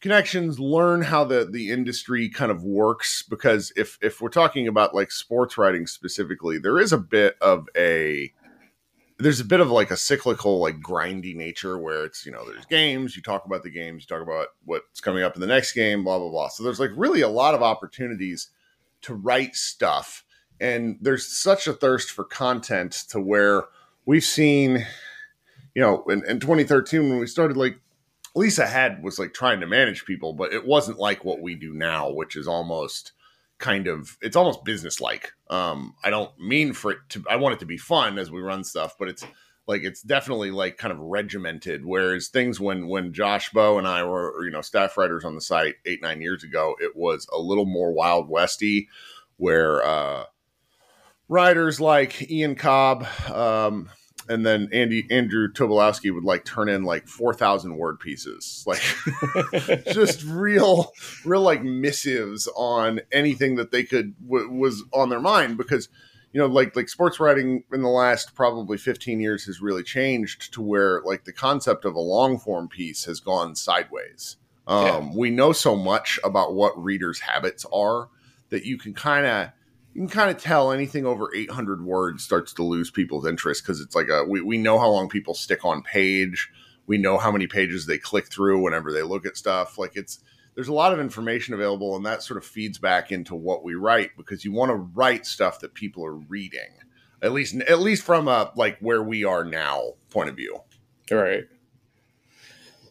connections, 0.00 0.58
learn 0.58 1.02
how 1.02 1.24
the 1.24 1.44
the 1.44 1.70
industry 1.70 2.28
kind 2.28 2.50
of 2.50 2.62
works. 2.62 3.22
Because 3.22 3.72
if 3.76 3.98
if 4.02 4.20
we're 4.20 4.28
talking 4.28 4.66
about 4.68 4.94
like 4.94 5.10
sports 5.10 5.56
writing 5.56 5.86
specifically, 5.86 6.58
there 6.58 6.78
is 6.78 6.92
a 6.92 6.98
bit 6.98 7.36
of 7.40 7.68
a 7.76 8.32
there's 9.20 9.40
a 9.40 9.44
bit 9.44 9.60
of 9.60 9.70
like 9.70 9.90
a 9.90 9.96
cyclical, 9.96 10.58
like 10.58 10.80
grindy 10.80 11.34
nature 11.34 11.78
where 11.78 12.04
it's, 12.04 12.24
you 12.24 12.32
know, 12.32 12.44
there's 12.44 12.64
games, 12.66 13.16
you 13.16 13.22
talk 13.22 13.44
about 13.44 13.62
the 13.62 13.70
games, 13.70 14.02
you 14.02 14.06
talk 14.06 14.22
about 14.22 14.48
what's 14.64 15.00
coming 15.00 15.22
up 15.22 15.34
in 15.34 15.40
the 15.40 15.46
next 15.46 15.72
game, 15.72 16.04
blah, 16.04 16.18
blah, 16.18 16.30
blah. 16.30 16.48
So 16.48 16.62
there's 16.62 16.80
like 16.80 16.90
really 16.96 17.20
a 17.20 17.28
lot 17.28 17.54
of 17.54 17.62
opportunities 17.62 18.48
to 19.02 19.14
write 19.14 19.56
stuff. 19.56 20.24
And 20.60 20.98
there's 21.00 21.26
such 21.26 21.66
a 21.66 21.72
thirst 21.72 22.10
for 22.10 22.24
content 22.24 22.92
to 23.10 23.20
where 23.20 23.64
we've 24.04 24.24
seen, 24.24 24.86
you 25.74 25.82
know, 25.82 26.04
in, 26.08 26.24
in 26.26 26.40
2013 26.40 27.08
when 27.08 27.18
we 27.18 27.26
started, 27.26 27.56
like 27.56 27.78
Lisa 28.34 28.66
had 28.66 29.02
was 29.02 29.18
like 29.18 29.34
trying 29.34 29.60
to 29.60 29.66
manage 29.66 30.04
people, 30.04 30.32
but 30.32 30.52
it 30.52 30.66
wasn't 30.66 30.98
like 30.98 31.24
what 31.24 31.40
we 31.40 31.54
do 31.54 31.74
now, 31.74 32.10
which 32.10 32.36
is 32.36 32.46
almost 32.46 33.12
kind 33.60 33.86
of 33.86 34.18
it's 34.20 34.36
almost 34.36 34.64
business 34.64 35.00
like. 35.00 35.32
Um, 35.48 35.94
I 36.02 36.10
don't 36.10 36.36
mean 36.40 36.72
for 36.72 36.92
it 36.92 36.98
to 37.10 37.24
I 37.30 37.36
want 37.36 37.54
it 37.54 37.60
to 37.60 37.66
be 37.66 37.76
fun 37.76 38.18
as 38.18 38.30
we 38.30 38.40
run 38.40 38.64
stuff, 38.64 38.96
but 38.98 39.08
it's 39.08 39.24
like 39.68 39.84
it's 39.84 40.02
definitely 40.02 40.50
like 40.50 40.78
kind 40.78 40.90
of 40.92 40.98
regimented. 40.98 41.84
Whereas 41.84 42.28
things 42.28 42.58
when 42.58 42.88
when 42.88 43.12
Josh 43.12 43.50
Bowe 43.50 43.78
and 43.78 43.86
I 43.86 44.02
were 44.02 44.44
you 44.44 44.50
know 44.50 44.62
staff 44.62 44.96
writers 44.96 45.24
on 45.24 45.36
the 45.36 45.40
site 45.40 45.76
eight 45.86 46.02
nine 46.02 46.20
years 46.20 46.42
ago, 46.42 46.74
it 46.80 46.96
was 46.96 47.28
a 47.32 47.38
little 47.38 47.66
more 47.66 47.92
wild 47.92 48.28
westy, 48.28 48.88
where 49.36 49.84
uh, 49.84 50.24
writers 51.28 51.80
like 51.80 52.28
Ian 52.30 52.56
Cobb, 52.56 53.06
um, 53.30 53.90
and 54.28 54.44
then 54.44 54.68
Andy 54.72 55.06
Andrew 55.10 55.48
Tobolowsky 55.48 56.12
would 56.14 56.24
like 56.24 56.44
turn 56.44 56.68
in 56.68 56.84
like 56.84 57.08
four 57.08 57.34
thousand 57.34 57.76
word 57.76 57.98
pieces, 58.00 58.64
like 58.66 58.82
just 59.92 60.24
real, 60.24 60.92
real 61.24 61.42
like 61.42 61.62
missives 61.62 62.48
on 62.56 63.00
anything 63.12 63.56
that 63.56 63.70
they 63.70 63.84
could 63.84 64.14
w- 64.26 64.50
was 64.50 64.84
on 64.92 65.08
their 65.08 65.20
mind 65.20 65.56
because 65.56 65.88
you 66.32 66.40
know 66.40 66.46
like 66.46 66.76
like 66.76 66.88
sports 66.88 67.18
writing 67.20 67.64
in 67.72 67.82
the 67.82 67.88
last 67.88 68.34
probably 68.34 68.78
15 68.78 69.20
years 69.20 69.44
has 69.44 69.60
really 69.60 69.82
changed 69.82 70.52
to 70.54 70.62
where 70.62 71.02
like 71.04 71.24
the 71.24 71.32
concept 71.32 71.84
of 71.84 71.94
a 71.94 72.00
long 72.00 72.38
form 72.38 72.68
piece 72.68 73.04
has 73.04 73.20
gone 73.20 73.54
sideways 73.54 74.36
um, 74.66 74.86
yeah. 74.86 75.10
we 75.16 75.30
know 75.30 75.52
so 75.52 75.74
much 75.74 76.20
about 76.22 76.54
what 76.54 76.80
readers 76.80 77.20
habits 77.20 77.66
are 77.72 78.08
that 78.50 78.64
you 78.64 78.78
can 78.78 78.94
kind 78.94 79.26
of 79.26 79.50
you 79.94 80.00
can 80.02 80.08
kind 80.08 80.30
of 80.30 80.40
tell 80.40 80.72
anything 80.72 81.06
over 81.06 81.34
800 81.34 81.84
words 81.84 82.22
starts 82.22 82.52
to 82.54 82.62
lose 82.62 82.90
people's 82.90 83.26
interest 83.26 83.62
because 83.62 83.80
it's 83.80 83.94
like 83.94 84.08
a 84.08 84.24
we, 84.24 84.40
we 84.40 84.58
know 84.58 84.78
how 84.78 84.88
long 84.88 85.08
people 85.08 85.34
stick 85.34 85.64
on 85.64 85.82
page. 85.82 86.50
We 86.86 86.98
know 86.98 87.18
how 87.18 87.30
many 87.30 87.46
pages 87.46 87.86
they 87.86 87.98
click 87.98 88.30
through 88.30 88.62
whenever 88.62 88.92
they 88.92 89.02
look 89.02 89.26
at 89.26 89.36
stuff. 89.36 89.78
Like 89.78 89.96
it's 89.96 90.20
there's 90.54 90.68
a 90.68 90.72
lot 90.72 90.92
of 90.92 91.00
information 91.00 91.54
available 91.54 91.96
and 91.96 92.04
that 92.06 92.22
sort 92.22 92.36
of 92.38 92.44
feeds 92.44 92.78
back 92.78 93.12
into 93.12 93.34
what 93.34 93.64
we 93.64 93.74
write 93.74 94.10
because 94.16 94.44
you 94.44 94.52
want 94.52 94.70
to 94.70 94.76
write 94.76 95.26
stuff 95.26 95.60
that 95.60 95.74
people 95.74 96.04
are 96.04 96.16
reading 96.16 96.70
at 97.22 97.32
least 97.32 97.54
at 97.68 97.80
least 97.80 98.02
from 98.02 98.28
a 98.28 98.52
like 98.56 98.78
where 98.80 99.02
we 99.02 99.24
are 99.24 99.44
now 99.44 99.92
point 100.10 100.28
of 100.28 100.36
view. 100.36 100.58
All 101.10 101.18
right. 101.18 101.44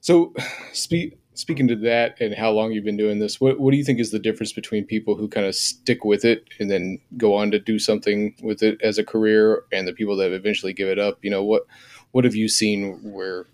So 0.01 0.33
speak 0.73 1.17
speaking 1.39 1.67
to 1.69 1.75
that 1.75 2.19
and 2.19 2.35
how 2.35 2.51
long 2.51 2.71
you've 2.71 2.83
been 2.83 2.97
doing 2.97 3.19
this, 3.19 3.39
what, 3.39 3.59
what 3.59 3.71
do 3.71 3.77
you 3.77 3.83
think 3.83 3.99
is 3.99 4.11
the 4.11 4.19
difference 4.19 4.51
between 4.51 4.85
people 4.85 5.15
who 5.15 5.27
kind 5.27 5.45
of 5.45 5.55
stick 5.55 6.03
with 6.03 6.25
it 6.25 6.49
and 6.59 6.69
then 6.69 6.99
go 7.17 7.33
on 7.33 7.49
to 7.51 7.59
do 7.59 7.79
something 7.79 8.35
with 8.41 8.61
it 8.61 8.79
as 8.81 8.97
a 8.97 9.03
career 9.03 9.63
and 9.71 9.87
the 9.87 9.93
people 9.93 10.17
that 10.17 10.33
eventually 10.33 10.73
give 10.73 10.89
it 10.89 10.99
up? 10.99 11.17
You 11.23 11.31
know, 11.31 11.43
what 11.43 11.63
what 12.11 12.25
have 12.25 12.35
you 12.35 12.49
seen 12.49 12.99
where, 13.03 13.45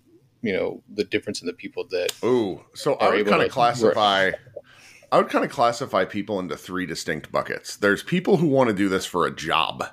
you 0.41 0.53
know, 0.53 0.81
the 0.89 1.03
difference 1.03 1.41
in 1.41 1.47
the 1.47 1.53
people 1.53 1.85
that 1.91 2.11
Ooh, 2.23 2.63
so 2.73 2.95
I 2.95 3.09
would 3.09 3.27
kind 3.27 3.43
of 3.43 3.51
classify 3.51 4.31
I 5.11 5.17
would 5.17 5.29
kind 5.29 5.45
of 5.45 5.51
classify 5.51 6.05
people 6.05 6.39
into 6.39 6.57
three 6.57 6.85
distinct 6.85 7.31
buckets. 7.31 7.77
There's 7.77 8.03
people 8.03 8.37
who 8.37 8.47
want 8.47 8.69
to 8.69 8.75
do 8.75 8.89
this 8.89 9.05
for 9.05 9.25
a 9.25 9.31
job. 9.31 9.85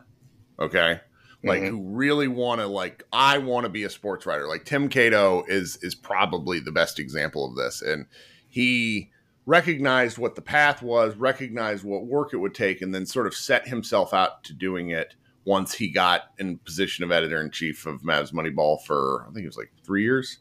Okay? 0.59 1.01
Like 1.45 1.63
mm-hmm. 1.63 1.77
who 1.77 1.97
really 1.97 2.29
want 2.29 2.61
to 2.61 2.67
like 2.67 3.03
I 3.13 3.39
want 3.39 3.65
to 3.65 3.71
be 3.71 3.85
a 3.85 3.91
sports 3.91 4.27
writer. 4.27 4.47
Like 4.47 4.65
Tim 4.65 4.89
Cato 4.89 5.45
is 5.49 5.77
is 5.83 5.95
probably 5.95 6.61
the 6.61 6.73
best 6.73 6.99
example 6.99 7.49
of 7.49 7.57
this, 7.57 7.83
and 7.83 8.07
he 8.49 9.11
recognized 9.45 10.19
what 10.19 10.37
the 10.37 10.43
path 10.43 10.83
was, 10.83 11.17
recognized 11.17 11.85
what 11.85 12.07
work 12.07 12.33
it 12.33 12.37
would 12.37 12.55
take, 12.55 12.81
and 12.81 12.95
then 12.95 13.07
sort 13.07 13.27
of 13.27 13.35
set 13.35 13.67
himself 13.67 14.15
out 14.15 14.45
to 14.45 14.53
doing 14.53 14.91
it 14.91 15.15
once 15.45 15.75
he 15.75 15.91
got 15.91 16.31
in 16.39 16.59
position 16.59 17.05
of 17.05 17.11
editor 17.11 17.41
in 17.41 17.51
chief 17.51 17.87
of 17.87 18.03
Mavs 18.03 18.33
Moneyball 18.33 18.81
for 18.83 19.27
I 19.29 19.33
think 19.33 19.45
it 19.45 19.49
was 19.49 19.57
like 19.57 19.73
three 19.85 20.05
years. 20.05 20.39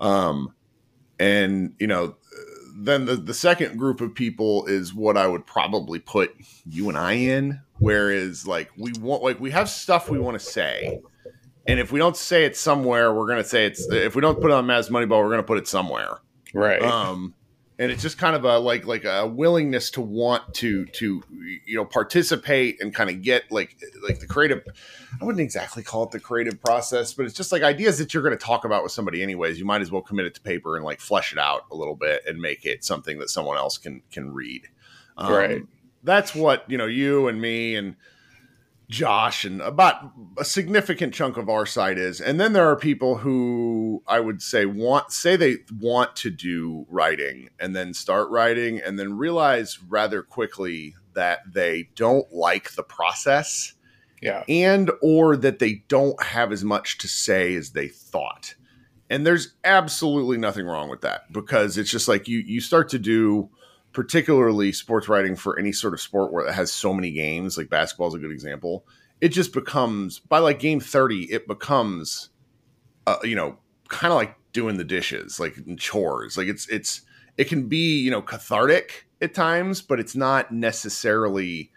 Um, 0.00 0.54
and 1.18 1.74
you 1.78 1.86
know, 1.86 2.16
then 2.74 3.04
the, 3.04 3.16
the 3.16 3.34
second 3.34 3.78
group 3.78 4.00
of 4.00 4.14
people 4.14 4.66
is 4.66 4.94
what 4.94 5.16
I 5.16 5.26
would 5.26 5.46
probably 5.46 5.98
put 5.98 6.34
you 6.66 6.88
and 6.88 6.98
I 6.98 7.12
in. 7.12 7.60
Whereas, 7.80 8.46
like, 8.46 8.70
we 8.76 8.92
want, 9.00 9.22
like, 9.22 9.40
we 9.40 9.50
have 9.50 9.68
stuff 9.68 10.08
we 10.08 10.18
want 10.18 10.38
to 10.38 10.44
say. 10.44 11.00
And 11.66 11.80
if 11.80 11.92
we 11.92 11.98
don't 11.98 12.16
say 12.16 12.44
it 12.44 12.56
somewhere, 12.56 13.12
we're 13.12 13.26
going 13.26 13.42
to 13.42 13.48
say 13.48 13.66
it's, 13.66 13.90
if 13.90 14.14
we 14.14 14.22
don't 14.22 14.40
put 14.40 14.50
it 14.50 14.54
on 14.54 14.66
Mavs 14.66 14.90
Moneyball, 14.90 15.22
we're 15.22 15.30
going 15.30 15.38
to 15.38 15.42
put 15.42 15.58
it 15.58 15.66
somewhere. 15.66 16.18
Right. 16.54 16.82
Um, 16.82 17.34
and 17.80 17.90
it's 17.90 18.02
just 18.02 18.18
kind 18.18 18.36
of 18.36 18.44
a 18.44 18.58
like 18.58 18.86
like 18.86 19.04
a 19.04 19.26
willingness 19.26 19.90
to 19.90 20.02
want 20.02 20.54
to 20.54 20.84
to 20.86 21.22
you 21.66 21.76
know 21.76 21.84
participate 21.84 22.80
and 22.80 22.94
kind 22.94 23.08
of 23.08 23.22
get 23.22 23.50
like 23.50 23.76
like 24.06 24.20
the 24.20 24.26
creative 24.26 24.62
i 25.20 25.24
wouldn't 25.24 25.40
exactly 25.40 25.82
call 25.82 26.04
it 26.04 26.10
the 26.10 26.20
creative 26.20 26.60
process 26.60 27.14
but 27.14 27.24
it's 27.24 27.34
just 27.34 27.50
like 27.50 27.62
ideas 27.62 27.96
that 27.96 28.12
you're 28.12 28.22
going 28.22 28.36
to 28.36 28.44
talk 28.44 28.66
about 28.66 28.82
with 28.82 28.92
somebody 28.92 29.22
anyways 29.22 29.58
you 29.58 29.64
might 29.64 29.80
as 29.80 29.90
well 29.90 30.02
commit 30.02 30.26
it 30.26 30.34
to 30.34 30.42
paper 30.42 30.76
and 30.76 30.84
like 30.84 31.00
flesh 31.00 31.32
it 31.32 31.38
out 31.38 31.64
a 31.70 31.74
little 31.74 31.96
bit 31.96 32.22
and 32.26 32.38
make 32.38 32.66
it 32.66 32.84
something 32.84 33.18
that 33.18 33.30
someone 33.30 33.56
else 33.56 33.78
can 33.78 34.02
can 34.12 34.30
read 34.30 34.68
um, 35.16 35.32
right 35.32 35.62
that's 36.02 36.34
what 36.34 36.64
you 36.68 36.78
know 36.78 36.86
you 36.86 37.28
and 37.28 37.40
me 37.40 37.76
and 37.76 37.96
Josh 38.90 39.44
and 39.44 39.62
about 39.62 40.12
a 40.36 40.44
significant 40.44 41.14
chunk 41.14 41.36
of 41.36 41.48
our 41.48 41.64
side 41.64 41.96
is. 41.96 42.20
And 42.20 42.40
then 42.40 42.52
there 42.52 42.68
are 42.68 42.76
people 42.76 43.18
who 43.18 44.02
I 44.06 44.18
would 44.18 44.42
say 44.42 44.66
want 44.66 45.12
say 45.12 45.36
they 45.36 45.58
want 45.78 46.16
to 46.16 46.30
do 46.30 46.86
writing 46.90 47.50
and 47.60 47.74
then 47.74 47.94
start 47.94 48.28
writing 48.30 48.80
and 48.84 48.98
then 48.98 49.16
realize 49.16 49.78
rather 49.88 50.22
quickly 50.22 50.96
that 51.14 51.40
they 51.52 51.90
don't 51.94 52.30
like 52.32 52.72
the 52.72 52.82
process. 52.82 53.74
Yeah. 54.20 54.42
And 54.48 54.90
or 55.00 55.36
that 55.36 55.60
they 55.60 55.84
don't 55.88 56.20
have 56.22 56.50
as 56.52 56.64
much 56.64 56.98
to 56.98 57.08
say 57.08 57.54
as 57.54 57.70
they 57.70 57.88
thought. 57.88 58.56
And 59.08 59.24
there's 59.24 59.54
absolutely 59.64 60.36
nothing 60.36 60.66
wrong 60.66 60.90
with 60.90 61.00
that 61.02 61.32
because 61.32 61.78
it's 61.78 61.90
just 61.90 62.08
like 62.08 62.26
you 62.26 62.38
you 62.40 62.60
start 62.60 62.88
to 62.90 62.98
do 62.98 63.50
particularly 63.92 64.72
sports 64.72 65.08
writing 65.08 65.36
for 65.36 65.58
any 65.58 65.72
sort 65.72 65.94
of 65.94 66.00
sport 66.00 66.32
where 66.32 66.46
it 66.46 66.54
has 66.54 66.72
so 66.72 66.92
many 66.92 67.10
games, 67.10 67.56
like 67.56 67.70
basketball 67.70 68.08
is 68.08 68.14
a 68.14 68.18
good 68.18 68.30
example. 68.30 68.86
It 69.20 69.28
just 69.28 69.52
becomes 69.52 70.18
by 70.18 70.38
like 70.38 70.58
game 70.58 70.80
thirty, 70.80 71.24
it 71.24 71.46
becomes, 71.46 72.30
uh, 73.06 73.18
you 73.22 73.34
know, 73.34 73.58
kind 73.88 74.12
of 74.12 74.16
like 74.16 74.34
doing 74.52 74.76
the 74.76 74.84
dishes, 74.84 75.38
like 75.38 75.56
chores. 75.76 76.36
Like 76.36 76.48
it's 76.48 76.68
it's 76.68 77.02
it 77.36 77.44
can 77.44 77.68
be 77.68 78.00
you 78.00 78.10
know 78.10 78.22
cathartic 78.22 79.06
at 79.20 79.34
times, 79.34 79.82
but 79.82 80.00
it's 80.00 80.16
not 80.16 80.52
necessarily 80.52 81.70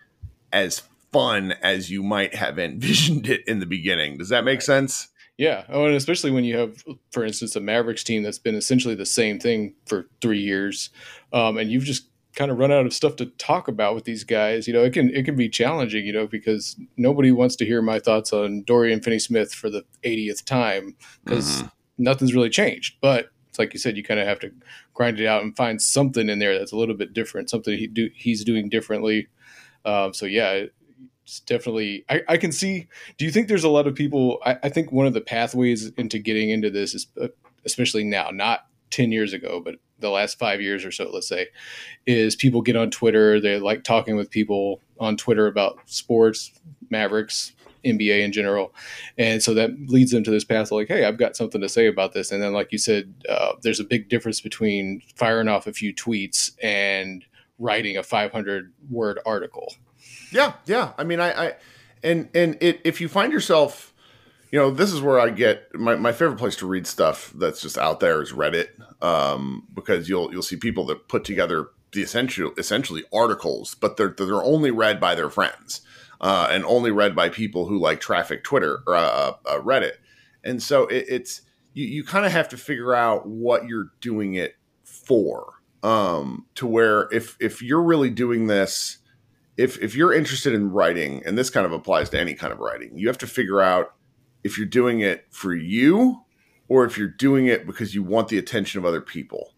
as 0.52 0.84
fun 1.12 1.54
as 1.62 1.90
you 1.90 2.04
might 2.04 2.36
have 2.36 2.58
envisioned 2.60 3.28
it 3.28 3.48
in 3.48 3.60
the 3.60 3.66
beginning. 3.66 4.18
Does 4.18 4.30
that 4.30 4.44
make 4.44 4.60
right. 4.60 4.64
sense? 4.64 5.10
Yeah. 5.38 5.64
Oh, 5.70 5.86
and 5.86 5.96
especially 5.96 6.32
when 6.32 6.44
you 6.44 6.58
have, 6.58 6.84
for 7.12 7.26
instance, 7.26 7.56
a 7.56 7.60
Mavericks 7.60 8.04
team 8.04 8.24
that's 8.24 8.40
been 8.40 8.56
essentially 8.56 8.96
the 8.96 9.06
same 9.06 9.40
thing 9.40 9.76
for 9.86 10.08
three 10.22 10.40
years, 10.40 10.90
um, 11.32 11.58
and 11.58 11.72
you've 11.72 11.84
just 11.84 12.08
kind 12.36 12.50
of 12.50 12.58
run 12.58 12.72
out 12.72 12.86
of 12.86 12.94
stuff 12.94 13.16
to 13.16 13.26
talk 13.26 13.68
about 13.68 13.96
with 13.96 14.06
these 14.06 14.24
guys. 14.24 14.68
You 14.68 14.74
know, 14.74 14.84
it 14.84 14.94
can 14.94 15.10
it 15.10 15.24
can 15.24 15.36
be 15.36 15.50
challenging. 15.50 16.06
You 16.06 16.14
know, 16.14 16.28
because 16.28 16.76
nobody 16.98 17.32
wants 17.32 17.56
to 17.58 17.66
hear 17.66 17.82
my 17.82 18.00
thoughts 18.00 18.32
on 18.32 18.64
Dorian 18.64 19.02
Finney-Smith 19.02 19.54
for 19.54 19.70
the 19.70 19.84
80th 20.04 20.46
time 20.46 20.96
because 21.24 21.58
mm-hmm. 21.62 21.68
nothing's 21.98 22.36
really 22.36 22.50
changed. 22.50 22.98
But 23.02 23.30
it's 23.50 23.60
like 23.60 23.74
you 23.74 23.80
said, 23.80 23.98
you 23.98 24.04
kind 24.04 24.20
of 24.20 24.28
have 24.28 24.40
to 24.40 24.52
grind 24.94 25.20
it 25.20 25.28
out 25.28 25.44
and 25.44 25.56
find 25.56 25.82
something 25.82 26.30
in 26.30 26.40
there 26.40 26.58
that's 26.58 26.72
a 26.72 26.78
little 26.78 26.96
bit 26.96 27.14
different, 27.14 27.50
something 27.50 27.78
he 27.78 27.88
do 27.88 28.10
he's 28.16 28.44
doing 28.44 28.70
differently. 28.70 29.28
Um, 29.86 30.14
so 30.14 30.26
yeah, 30.26 30.66
it's 31.24 31.40
definitely 31.42 32.06
I, 32.10 32.22
I, 32.28 32.38
can 32.38 32.52
see 32.52 32.88
do 33.18 33.26
you 33.26 33.32
think 33.32 33.48
there's 33.48 33.64
a 33.64 33.70
lot 33.70 33.88
of 33.88 33.96
people 33.96 34.40
I, 34.46 34.58
I, 34.64 34.70
think 34.70 34.92
one 34.92 35.08
of 35.08 35.14
the 35.14 35.22
pathways 35.22 35.90
into 35.98 36.20
getting 36.20 36.50
into 36.50 36.70
this 36.70 36.94
is 36.94 37.08
uh, 37.22 37.28
especially 37.66 38.04
now 38.04 38.30
not 38.32 38.68
10 38.92 39.12
years 39.12 39.34
ago 39.34 39.62
but 39.64 39.76
the 40.00 40.10
last 40.10 40.38
five 40.38 40.62
years 40.62 40.84
or 40.84 40.92
so 40.92 41.10
let's 41.12 41.28
say 41.28 41.48
is 42.06 42.36
people 42.36 42.62
get 42.62 42.76
on 42.76 42.92
twitter 42.92 43.40
they 43.40 43.58
like 43.60 43.84
talking 43.84 44.16
with 44.16 44.30
people 44.30 44.82
on 45.00 45.16
twitter 45.16 45.48
about 45.48 45.80
sports 45.86 46.52
mavericks 46.90 47.54
nba 47.84 48.22
in 48.22 48.32
general. 48.32 48.74
And 49.18 49.44
so 49.44 49.54
that 49.54 49.72
leads 49.88 50.12
them 50.12 50.24
to 50.24 50.32
this 50.32 50.44
path 50.44 50.72
like 50.72 50.88
hey 50.88 51.06
i've 51.06 51.18
got 51.18 51.36
something 51.36 51.62
to 51.62 51.70
say 51.70 51.88
about 51.88 52.14
this. 52.14 52.32
And 52.32 52.42
then 52.42 52.54
like 52.54 52.72
you 52.72 52.78
said 52.78 53.14
uh, 53.30 53.54
there's 53.62 53.80
a 53.80 53.84
big 53.84 54.10
difference 54.10 54.42
between 54.42 55.02
firing 55.16 55.48
off 55.48 55.68
a 55.68 55.74
few 55.74 55.94
tweets 55.94 56.52
and 56.62 57.26
writing 57.60 57.98
a 57.98 58.04
500 58.04 58.74
word 58.90 59.20
article 59.26 59.74
yeah, 60.34 60.54
yeah. 60.66 60.94
I 60.98 61.04
mean, 61.04 61.20
I, 61.20 61.48
I 61.48 61.54
and 62.04 62.30
and 62.36 62.58
it, 62.62 62.82
if 62.84 63.00
you 63.00 63.08
find 63.08 63.32
yourself, 63.32 63.94
you 64.52 64.60
know, 64.60 64.72
this 64.72 64.92
is 64.92 65.02
where 65.02 65.20
I 65.20 65.30
get 65.30 65.74
my, 65.74 65.96
my 65.96 66.12
favorite 66.12 66.38
place 66.38 66.56
to 66.58 66.68
read 66.68 66.86
stuff 66.86 67.32
that's 67.36 67.62
just 67.62 67.78
out 67.78 68.00
there 68.00 68.22
is 68.22 68.34
Reddit, 68.34 68.70
um, 69.02 69.68
because 69.74 70.10
you'll 70.10 70.32
you'll 70.32 70.42
see 70.42 70.58
people 70.58 70.86
that 70.88 71.08
put 71.08 71.24
together 71.24 71.70
the 71.94 72.02
essential 72.02 72.52
essentially 72.58 73.04
articles, 73.14 73.76
but 73.76 73.98
they're 73.98 74.14
they're 74.18 74.44
only 74.44 74.72
read 74.72 75.00
by 75.00 75.16
their 75.16 75.30
friends, 75.30 75.82
uh, 76.20 76.48
and 76.52 76.66
only 76.66 76.92
read 76.92 77.16
by 77.16 77.30
people 77.30 77.68
who 77.68 77.80
like 77.80 78.02
traffic 78.02 78.44
Twitter 78.44 78.84
or 78.86 78.96
uh, 78.96 79.34
uh, 79.46 79.60
Reddit, 79.60 79.94
and 80.44 80.62
so 80.62 80.88
it, 80.88 81.06
it's 81.08 81.42
you 81.74 81.86
you 81.86 82.04
kind 82.04 82.26
of 82.26 82.32
have 82.32 82.50
to 82.50 82.58
figure 82.58 82.94
out 82.94 83.28
what 83.28 83.66
you're 83.66 83.92
doing 84.02 84.34
it 84.34 84.56
for, 84.84 85.54
um, 85.84 86.46
to 86.56 86.68
where 86.68 87.08
if 87.12 87.38
if 87.40 87.62
you're 87.62 87.84
really 87.84 88.10
doing 88.10 88.48
this 88.48 88.98
if 89.58 89.82
if 89.82 89.96
you're 89.96 90.14
interested 90.14 90.54
in 90.54 90.72
writing, 90.72 91.22
and 91.26 91.38
this 91.38 91.50
kind 91.50 91.66
of 91.66 91.72
applies 91.72 92.10
to 92.12 92.20
any 92.20 92.34
kind 92.34 92.52
of 92.52 92.60
writing, 92.60 92.98
you 92.98 93.08
have 93.08 93.18
to 93.20 93.28
figure 93.28 93.62
out 93.62 93.94
if 94.44 94.58
you're 94.58 94.68
doing 94.68 95.00
it 95.00 95.26
for 95.30 95.54
you 95.54 96.22
or 96.68 96.86
if 96.86 96.98
you're 96.98 97.08
doing 97.08 97.46
it 97.48 97.66
because 97.66 97.94
you 97.94 98.04
want 98.04 98.28
the 98.30 98.38
attention 98.38 98.80
of 98.80 98.86
other 98.86 99.02
people. 99.02 99.54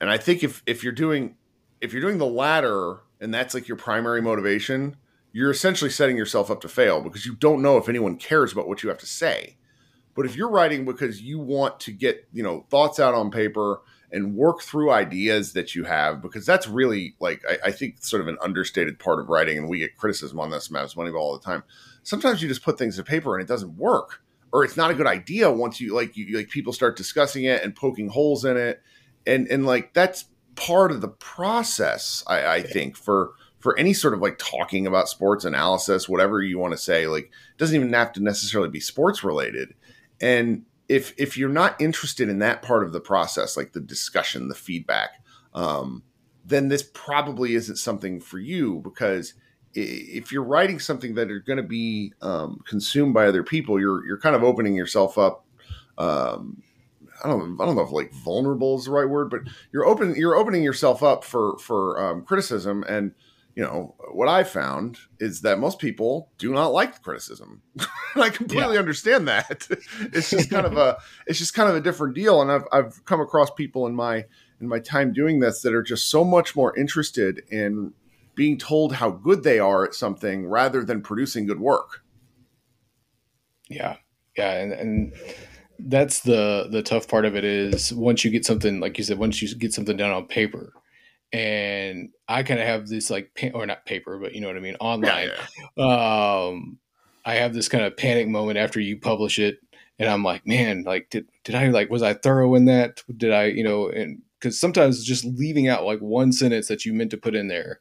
And 0.00 0.10
I 0.10 0.18
think 0.18 0.42
if 0.42 0.62
if 0.66 0.82
you're 0.82 0.92
doing 0.92 1.36
if 1.80 1.92
you're 1.92 2.02
doing 2.02 2.18
the 2.18 2.26
latter 2.26 3.00
and 3.20 3.32
that's 3.32 3.54
like 3.54 3.68
your 3.68 3.76
primary 3.76 4.22
motivation, 4.22 4.96
you're 5.32 5.50
essentially 5.50 5.90
setting 5.90 6.16
yourself 6.16 6.50
up 6.50 6.60
to 6.60 6.68
fail 6.68 7.00
because 7.00 7.26
you 7.26 7.34
don't 7.34 7.62
know 7.62 7.76
if 7.76 7.88
anyone 7.88 8.16
cares 8.16 8.52
about 8.52 8.68
what 8.68 8.82
you 8.82 8.88
have 8.88 8.98
to 8.98 9.06
say. 9.06 9.56
But 10.14 10.26
if 10.26 10.36
you're 10.36 10.50
writing 10.50 10.84
because 10.84 11.22
you 11.22 11.38
want 11.38 11.78
to 11.80 11.92
get, 11.92 12.26
you 12.32 12.42
know, 12.42 12.66
thoughts 12.70 12.98
out 12.98 13.14
on 13.14 13.30
paper 13.30 13.82
and 14.10 14.34
work 14.34 14.62
through 14.62 14.90
ideas 14.90 15.52
that 15.52 15.74
you 15.74 15.84
have 15.84 16.22
because 16.22 16.46
that's 16.46 16.66
really 16.66 17.14
like 17.20 17.42
I, 17.48 17.68
I, 17.68 17.70
think 17.72 18.02
sort 18.02 18.22
of 18.22 18.28
an 18.28 18.38
understated 18.40 18.98
part 18.98 19.20
of 19.20 19.28
writing 19.28 19.58
and 19.58 19.68
we 19.68 19.78
get 19.78 19.96
criticism 19.96 20.40
on 20.40 20.50
this 20.50 20.68
Mavs 20.68 20.96
Moneyball 20.96 21.20
all 21.20 21.38
the 21.38 21.44
time. 21.44 21.62
Sometimes 22.02 22.42
you 22.42 22.48
just 22.48 22.62
put 22.62 22.78
things 22.78 22.96
to 22.96 23.04
paper 23.04 23.36
and 23.36 23.42
it 23.42 23.48
doesn't 23.48 23.76
work 23.76 24.22
or 24.52 24.64
it's 24.64 24.76
not 24.76 24.90
a 24.90 24.94
good 24.94 25.06
idea 25.06 25.50
once 25.50 25.80
you 25.80 25.94
like 25.94 26.16
you 26.16 26.36
like 26.36 26.48
people 26.48 26.72
start 26.72 26.96
discussing 26.96 27.44
it 27.44 27.62
and 27.62 27.76
poking 27.76 28.08
holes 28.08 28.44
in 28.44 28.56
it. 28.56 28.82
And 29.26 29.46
and 29.48 29.66
like 29.66 29.92
that's 29.92 30.24
part 30.56 30.90
of 30.90 31.00
the 31.00 31.08
process 31.08 32.24
I, 32.26 32.46
I 32.46 32.62
think 32.62 32.96
for 32.96 33.32
for 33.60 33.78
any 33.78 33.92
sort 33.92 34.14
of 34.14 34.20
like 34.20 34.38
talking 34.38 34.86
about 34.86 35.08
sports 35.08 35.44
analysis 35.44 36.08
whatever 36.08 36.40
you 36.42 36.58
want 36.58 36.72
to 36.72 36.78
say 36.78 37.06
like 37.06 37.30
doesn't 37.58 37.76
even 37.76 37.92
have 37.92 38.12
to 38.14 38.22
necessarily 38.22 38.70
be 38.70 38.80
sports 38.80 39.22
related. 39.22 39.74
And 40.20 40.64
if 40.88 41.14
if 41.18 41.36
you're 41.36 41.48
not 41.48 41.80
interested 41.80 42.28
in 42.28 42.38
that 42.38 42.62
part 42.62 42.82
of 42.82 42.92
the 42.92 43.00
process, 43.00 43.56
like 43.56 43.72
the 43.72 43.80
discussion, 43.80 44.48
the 44.48 44.54
feedback, 44.54 45.10
um, 45.54 46.02
then 46.44 46.68
this 46.68 46.82
probably 46.94 47.54
isn't 47.54 47.76
something 47.76 48.20
for 48.20 48.38
you 48.38 48.80
because 48.82 49.34
if 49.74 50.32
you're 50.32 50.42
writing 50.42 50.80
something 50.80 51.14
that 51.14 51.30
are 51.30 51.40
going 51.40 51.58
to 51.58 51.62
be 51.62 52.12
um, 52.22 52.60
consumed 52.66 53.14
by 53.14 53.26
other 53.26 53.42
people, 53.42 53.78
you're 53.78 54.04
you're 54.06 54.18
kind 54.18 54.34
of 54.34 54.42
opening 54.42 54.74
yourself 54.74 55.18
up. 55.18 55.44
Um, 55.98 56.62
I 57.22 57.28
don't 57.28 57.60
I 57.60 57.66
don't 57.66 57.76
know 57.76 57.82
if 57.82 57.92
like 57.92 58.12
vulnerable 58.12 58.78
is 58.78 58.86
the 58.86 58.90
right 58.90 59.08
word, 59.08 59.30
but 59.30 59.40
you're 59.72 59.86
open 59.86 60.14
you're 60.14 60.36
opening 60.36 60.62
yourself 60.62 61.02
up 61.02 61.22
for 61.22 61.58
for 61.58 62.02
um, 62.02 62.22
criticism 62.22 62.82
and 62.88 63.12
you 63.58 63.64
know, 63.64 63.96
what 64.12 64.28
I 64.28 64.44
found 64.44 64.98
is 65.18 65.40
that 65.40 65.58
most 65.58 65.80
people 65.80 66.30
do 66.38 66.52
not 66.52 66.68
like 66.68 66.94
the 66.94 67.00
criticism. 67.00 67.60
and 68.14 68.22
I 68.22 68.30
completely 68.30 68.74
yeah. 68.74 68.78
understand 68.78 69.26
that. 69.26 69.66
it's 70.12 70.30
just 70.30 70.48
kind 70.48 70.64
of 70.64 70.76
a 70.76 70.96
it's 71.26 71.40
just 71.40 71.54
kind 71.54 71.68
of 71.68 71.74
a 71.74 71.80
different 71.80 72.14
deal. 72.14 72.40
And 72.40 72.52
I've 72.52 72.62
I've 72.70 73.04
come 73.04 73.20
across 73.20 73.50
people 73.50 73.88
in 73.88 73.96
my 73.96 74.26
in 74.60 74.68
my 74.68 74.78
time 74.78 75.12
doing 75.12 75.40
this 75.40 75.62
that 75.62 75.74
are 75.74 75.82
just 75.82 76.08
so 76.08 76.22
much 76.22 76.54
more 76.54 76.78
interested 76.78 77.42
in 77.50 77.94
being 78.36 78.58
told 78.58 78.92
how 78.92 79.10
good 79.10 79.42
they 79.42 79.58
are 79.58 79.84
at 79.84 79.92
something 79.92 80.46
rather 80.46 80.84
than 80.84 81.02
producing 81.02 81.44
good 81.44 81.58
work. 81.58 82.04
Yeah. 83.68 83.96
Yeah. 84.36 84.52
And, 84.52 84.72
and 84.72 85.12
that's 85.80 86.20
the 86.20 86.68
the 86.70 86.84
tough 86.84 87.08
part 87.08 87.24
of 87.24 87.34
it 87.34 87.42
is 87.42 87.92
once 87.92 88.24
you 88.24 88.30
get 88.30 88.44
something 88.44 88.78
like 88.78 88.98
you 88.98 89.02
said, 89.02 89.18
once 89.18 89.42
you 89.42 89.52
get 89.56 89.72
something 89.72 89.96
down 89.96 90.12
on 90.12 90.28
paper, 90.28 90.74
and 91.32 92.10
I 92.26 92.42
kind 92.42 92.60
of 92.60 92.66
have 92.66 92.88
this 92.88 93.10
like 93.10 93.30
or 93.54 93.66
not 93.66 93.86
paper, 93.86 94.18
but 94.18 94.34
you 94.34 94.40
know 94.40 94.48
what 94.48 94.56
I 94.56 94.60
mean, 94.60 94.76
online. 94.80 95.28
Yeah, 95.28 95.46
yeah. 95.76 96.46
Um, 96.46 96.78
I 97.24 97.34
have 97.34 97.52
this 97.54 97.68
kind 97.68 97.84
of 97.84 97.96
panic 97.96 98.28
moment 98.28 98.58
after 98.58 98.80
you 98.80 98.98
publish 98.98 99.38
it, 99.38 99.58
and 99.98 100.08
I'm 100.08 100.22
like, 100.22 100.46
man, 100.46 100.84
like 100.84 101.10
did 101.10 101.28
did 101.44 101.54
I 101.54 101.68
like 101.68 101.90
was 101.90 102.02
I 102.02 102.14
thorough 102.14 102.54
in 102.54 102.64
that? 102.66 103.02
Did 103.14 103.32
I 103.32 103.44
you 103.44 103.64
know 103.64 103.88
and 103.88 104.22
because 104.38 104.58
sometimes 104.58 105.04
just 105.04 105.24
leaving 105.24 105.68
out 105.68 105.84
like 105.84 106.00
one 106.00 106.32
sentence 106.32 106.68
that 106.68 106.84
you 106.84 106.92
meant 106.92 107.10
to 107.10 107.16
put 107.16 107.34
in 107.34 107.48
there 107.48 107.80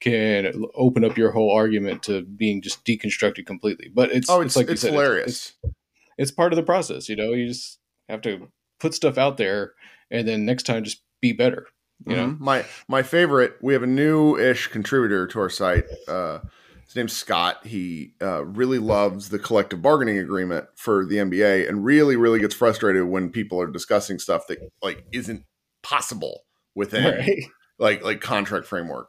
can 0.00 0.64
open 0.74 1.04
up 1.04 1.16
your 1.16 1.30
whole 1.30 1.52
argument 1.52 2.02
to 2.04 2.22
being 2.22 2.62
just 2.62 2.84
deconstructed 2.84 3.46
completely. 3.46 3.90
But 3.92 4.10
it's 4.12 4.28
oh, 4.28 4.40
it's, 4.40 4.48
it's 4.48 4.56
like 4.56 4.70
it's 4.70 4.80
said, 4.82 4.92
hilarious. 4.92 5.54
It's, 5.62 5.74
it's 6.16 6.30
part 6.30 6.52
of 6.52 6.56
the 6.56 6.62
process, 6.62 7.08
you 7.08 7.16
know. 7.16 7.32
You 7.32 7.48
just 7.48 7.78
have 8.08 8.22
to 8.22 8.48
put 8.80 8.94
stuff 8.94 9.18
out 9.18 9.36
there, 9.36 9.74
and 10.10 10.26
then 10.26 10.44
next 10.44 10.64
time 10.64 10.84
just 10.84 11.02
be 11.20 11.32
better. 11.32 11.66
You 12.06 12.16
mm-hmm. 12.16 12.44
my 12.44 12.64
my 12.86 13.02
favorite. 13.02 13.56
We 13.60 13.72
have 13.72 13.82
a 13.82 13.88
new-ish 13.88 14.68
contributor 14.68 15.26
to 15.26 15.40
our 15.40 15.50
site. 15.50 15.84
Uh, 16.06 16.40
his 16.88 16.96
name's 16.96 17.12
Scott. 17.12 17.66
He 17.66 18.14
uh, 18.22 18.44
really 18.46 18.78
loves 18.78 19.28
the 19.28 19.38
collective 19.38 19.82
bargaining 19.82 20.16
agreement 20.16 20.66
for 20.74 21.04
the 21.04 21.16
NBA, 21.16 21.68
and 21.68 21.84
really, 21.84 22.16
really 22.16 22.40
gets 22.40 22.54
frustrated 22.54 23.04
when 23.04 23.30
people 23.30 23.60
are 23.60 23.66
discussing 23.66 24.18
stuff 24.18 24.46
that 24.46 24.58
like 24.82 25.04
isn't 25.12 25.44
possible 25.82 26.44
within 26.74 27.04
right. 27.18 27.44
like 27.78 28.02
like 28.02 28.20
contract 28.22 28.66
framework. 28.66 29.08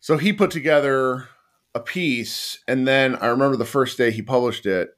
So 0.00 0.16
he 0.16 0.32
put 0.32 0.50
together 0.50 1.28
a 1.74 1.80
piece, 1.80 2.60
and 2.66 2.88
then 2.88 3.16
I 3.16 3.26
remember 3.26 3.56
the 3.56 3.66
first 3.66 3.98
day 3.98 4.10
he 4.10 4.22
published 4.22 4.64
it. 4.64 4.90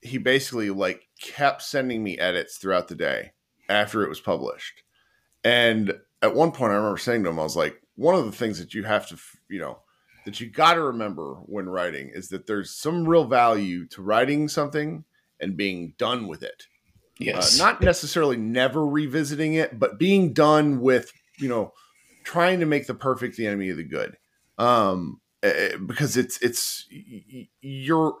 He 0.00 0.16
basically 0.16 0.70
like 0.70 1.02
kept 1.20 1.60
sending 1.60 2.02
me 2.02 2.16
edits 2.18 2.56
throughout 2.56 2.88
the 2.88 2.94
day 2.94 3.32
after 3.68 4.02
it 4.04 4.08
was 4.08 4.20
published, 4.20 4.82
and 5.44 5.92
at 6.22 6.34
one 6.34 6.52
point, 6.52 6.72
I 6.72 6.76
remember 6.76 6.98
saying 6.98 7.24
to 7.24 7.30
him, 7.30 7.38
I 7.38 7.42
was 7.42 7.56
like, 7.56 7.80
one 7.96 8.14
of 8.14 8.24
the 8.24 8.32
things 8.32 8.58
that 8.58 8.74
you 8.74 8.84
have 8.84 9.08
to, 9.08 9.16
you 9.48 9.58
know, 9.58 9.78
that 10.24 10.40
you 10.40 10.48
got 10.48 10.74
to 10.74 10.82
remember 10.82 11.34
when 11.46 11.68
writing 11.68 12.10
is 12.12 12.28
that 12.28 12.46
there's 12.46 12.70
some 12.70 13.08
real 13.08 13.24
value 13.24 13.86
to 13.88 14.02
writing 14.02 14.48
something 14.48 15.04
and 15.40 15.56
being 15.56 15.94
done 15.96 16.26
with 16.26 16.42
it. 16.42 16.66
Uh, 17.20 17.24
yes. 17.24 17.60
Uh, 17.60 17.64
not 17.64 17.80
necessarily 17.80 18.36
never 18.36 18.86
revisiting 18.86 19.54
it, 19.54 19.78
but 19.78 19.98
being 19.98 20.32
done 20.32 20.80
with, 20.80 21.12
you 21.38 21.48
know, 21.48 21.72
trying 22.22 22.60
to 22.60 22.66
make 22.66 22.86
the 22.86 22.94
perfect 22.94 23.36
the 23.36 23.46
enemy 23.46 23.70
of 23.70 23.78
the 23.78 23.84
good. 23.84 24.16
Um, 24.58 25.20
eh, 25.42 25.48
eh, 25.72 25.76
because 25.86 26.18
it's 26.18 26.38
it's 26.42 26.86
your 27.62 28.18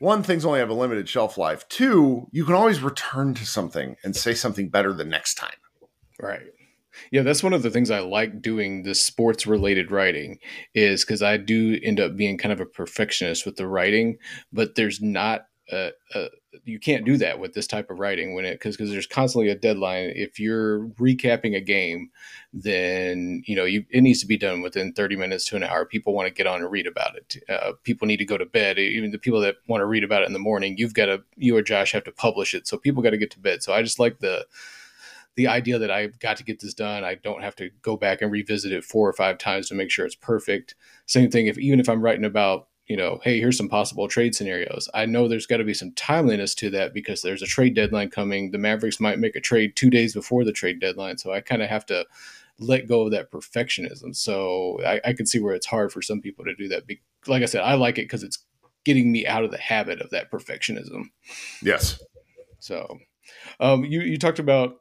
one 0.00 0.24
things 0.24 0.44
only 0.44 0.58
have 0.58 0.70
a 0.70 0.74
limited 0.74 1.08
shelf 1.08 1.38
life. 1.38 1.68
Two, 1.68 2.26
you 2.32 2.44
can 2.44 2.54
always 2.54 2.82
return 2.82 3.34
to 3.34 3.46
something 3.46 3.96
and 4.02 4.16
say 4.16 4.34
something 4.34 4.68
better 4.68 4.92
the 4.92 5.04
next 5.04 5.34
time. 5.34 5.54
Right 6.20 6.42
Yeah, 7.10 7.22
that's 7.22 7.42
one 7.42 7.52
of 7.52 7.62
the 7.62 7.70
things 7.70 7.90
I 7.90 8.00
like 8.00 8.42
doing 8.42 8.82
the 8.82 8.94
sports 8.94 9.46
related 9.46 9.90
writing 9.90 10.38
is 10.74 11.04
because 11.04 11.22
I 11.22 11.36
do 11.36 11.78
end 11.82 12.00
up 12.00 12.16
being 12.16 12.38
kind 12.38 12.52
of 12.52 12.60
a 12.60 12.66
perfectionist 12.66 13.46
with 13.46 13.56
the 13.56 13.66
writing, 13.66 14.18
but 14.52 14.74
there's 14.74 15.00
not 15.00 15.46
a, 15.72 15.90
a 16.14 16.28
you 16.64 16.78
can't 16.78 17.04
do 17.04 17.16
that 17.18 17.38
with 17.38 17.54
this 17.54 17.66
type 17.66 17.90
of 17.90 17.98
writing 17.98 18.34
when 18.34 18.44
it 18.44 18.54
because 18.54 18.76
because 18.76 18.90
there's 18.90 19.06
constantly 19.06 19.50
a 19.50 19.54
deadline. 19.54 20.12
If 20.14 20.38
you're 20.38 20.86
recapping 21.00 21.56
a 21.56 21.60
game, 21.60 22.10
then 22.52 23.42
you 23.46 23.56
know 23.56 23.64
you, 23.64 23.84
it 23.90 24.02
needs 24.02 24.20
to 24.20 24.26
be 24.26 24.36
done 24.36 24.62
within 24.62 24.92
30 24.92 25.16
minutes 25.16 25.44
to 25.46 25.56
an 25.56 25.64
hour. 25.64 25.84
People 25.84 26.14
want 26.14 26.28
to 26.28 26.34
get 26.34 26.46
on 26.46 26.60
and 26.60 26.70
read 26.70 26.86
about 26.86 27.16
it. 27.16 27.36
Uh, 27.48 27.72
people 27.82 28.06
need 28.06 28.18
to 28.18 28.24
go 28.24 28.38
to 28.38 28.46
bed. 28.46 28.78
Even 28.78 29.10
the 29.10 29.18
people 29.18 29.40
that 29.40 29.56
want 29.66 29.80
to 29.80 29.86
read 29.86 30.04
about 30.04 30.22
it 30.22 30.26
in 30.26 30.32
the 30.32 30.38
morning, 30.38 30.76
you've 30.78 30.94
got 30.94 31.06
to 31.06 31.22
you 31.36 31.56
or 31.56 31.62
Josh 31.62 31.92
have 31.92 32.04
to 32.04 32.12
publish 32.12 32.54
it, 32.54 32.66
so 32.66 32.78
people 32.78 33.02
got 33.02 33.10
to 33.10 33.18
get 33.18 33.30
to 33.32 33.40
bed. 33.40 33.62
So 33.62 33.72
I 33.72 33.82
just 33.82 33.98
like 33.98 34.20
the 34.20 34.46
the 35.36 35.46
idea 35.46 35.78
that 35.78 35.90
I've 35.90 36.18
got 36.18 36.38
to 36.38 36.44
get 36.44 36.60
this 36.60 36.74
done. 36.74 37.04
I 37.04 37.14
don't 37.14 37.42
have 37.42 37.54
to 37.56 37.70
go 37.82 37.96
back 37.96 38.22
and 38.22 38.32
revisit 38.32 38.72
it 38.72 38.84
four 38.84 39.08
or 39.08 39.12
five 39.12 39.38
times 39.38 39.68
to 39.68 39.74
make 39.74 39.90
sure 39.90 40.04
it's 40.04 40.14
perfect. 40.14 40.74
Same 41.06 41.30
thing 41.30 41.46
if 41.46 41.58
even 41.58 41.78
if 41.78 41.88
I'm 41.88 42.02
writing 42.02 42.24
about, 42.24 42.68
you 42.86 42.96
know, 42.96 43.20
hey, 43.22 43.38
here's 43.38 43.56
some 43.56 43.68
possible 43.68 44.08
trade 44.08 44.34
scenarios. 44.34 44.88
I 44.94 45.06
know 45.06 45.28
there's 45.28 45.46
got 45.46 45.58
to 45.58 45.64
be 45.64 45.74
some 45.74 45.92
timeliness 45.92 46.54
to 46.56 46.70
that 46.70 46.94
because 46.94 47.20
there's 47.20 47.42
a 47.42 47.46
trade 47.46 47.74
deadline 47.74 48.10
coming. 48.10 48.50
The 48.50 48.58
Mavericks 48.58 49.00
might 49.00 49.18
make 49.18 49.36
a 49.36 49.40
trade 49.40 49.76
two 49.76 49.90
days 49.90 50.14
before 50.14 50.44
the 50.44 50.52
trade 50.52 50.80
deadline. 50.80 51.18
So 51.18 51.32
I 51.32 51.40
kind 51.40 51.62
of 51.62 51.68
have 51.68 51.84
to 51.86 52.06
let 52.58 52.88
go 52.88 53.02
of 53.02 53.10
that 53.10 53.30
perfectionism. 53.30 54.16
So 54.16 54.80
I, 54.86 55.00
I 55.04 55.12
can 55.12 55.26
see 55.26 55.38
where 55.38 55.54
it's 55.54 55.66
hard 55.66 55.92
for 55.92 56.00
some 56.00 56.20
people 56.20 56.44
to 56.46 56.54
do 56.54 56.68
that. 56.68 56.84
Like 57.26 57.42
I 57.42 57.46
said, 57.46 57.62
I 57.62 57.74
like 57.74 57.98
it 57.98 58.02
because 58.04 58.22
it's 58.22 58.38
getting 58.84 59.12
me 59.12 59.26
out 59.26 59.44
of 59.44 59.50
the 59.50 59.58
habit 59.58 60.00
of 60.00 60.10
that 60.10 60.30
perfectionism. 60.30 61.10
Yes. 61.60 62.02
So 62.60 62.98
um, 63.60 63.84
you, 63.84 64.00
you 64.00 64.16
talked 64.16 64.38
about 64.38 64.76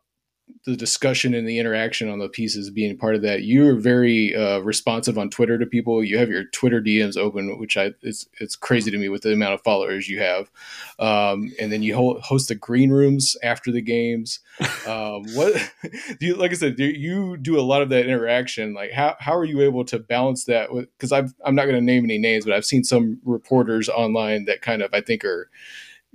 the 0.66 0.76
discussion 0.76 1.34
and 1.34 1.48
the 1.48 1.60
interaction 1.60 2.10
on 2.10 2.20
the 2.20 2.30
pieces 2.30 2.70
being 2.70 2.98
part 2.98 3.16
of 3.16 3.22
that. 3.22 3.44
You're 3.44 3.76
very 3.76 4.36
uh, 4.36 4.60
responsive 4.60 5.18
on 5.18 5.30
Twitter 5.30 5.58
to 5.58 5.66
people. 5.66 6.04
You 6.04 6.18
have 6.18 6.30
your 6.30 6.44
Twitter 6.46 6.82
DMs 6.82 7.18
open, 7.18 7.60
which 7.60 7.78
I 7.78 7.94
it's 8.02 8.28
it's 8.40 8.56
crazy 8.56 8.90
to 8.92 8.98
me 8.98 9.10
with 9.10 9.24
the 9.24 9.34
amount 9.34 9.54
of 9.54 9.62
followers 9.62 10.08
you 10.10 10.20
have. 10.20 10.52
Um, 11.00 11.52
and 11.60 11.72
then 11.72 11.84
you 11.84 11.96
host 11.96 12.48
the 12.48 12.56
green 12.56 12.92
rooms 12.92 13.36
after 13.44 13.72
the 13.72 13.82
games. 13.82 14.40
Um, 14.86 15.24
what 15.34 15.56
do 16.20 16.28
you 16.28 16.36
like? 16.36 16.52
I 16.52 16.54
said, 16.54 16.76
do 16.76 16.86
you 16.86 17.38
do 17.38 17.60
a 17.60 17.62
lot 17.62 17.82
of 17.82 17.90
that 17.90 18.06
interaction. 18.06 18.74
Like 18.74 18.92
how 18.92 19.16
how 19.20 19.36
are 19.36 19.46
you 19.46 19.62
able 19.62 19.84
to 19.86 19.98
balance 19.98 20.46
that? 20.46 20.70
Because 20.72 21.12
I've 21.12 21.34
I'm 21.44 21.56
not 21.56 21.64
going 21.64 21.76
to 21.76 21.82
name 21.82 22.04
any 22.04 22.20
names, 22.20 22.46
but 22.46 22.54
I've 22.54 22.66
seen 22.66 22.84
some 22.84 23.20
reporters 23.24 23.90
online 23.90 24.46
that 24.46 24.62
kind 24.62 24.84
of 24.84 24.94
I 24.94 25.02
think 25.02 25.26
are 25.26 25.50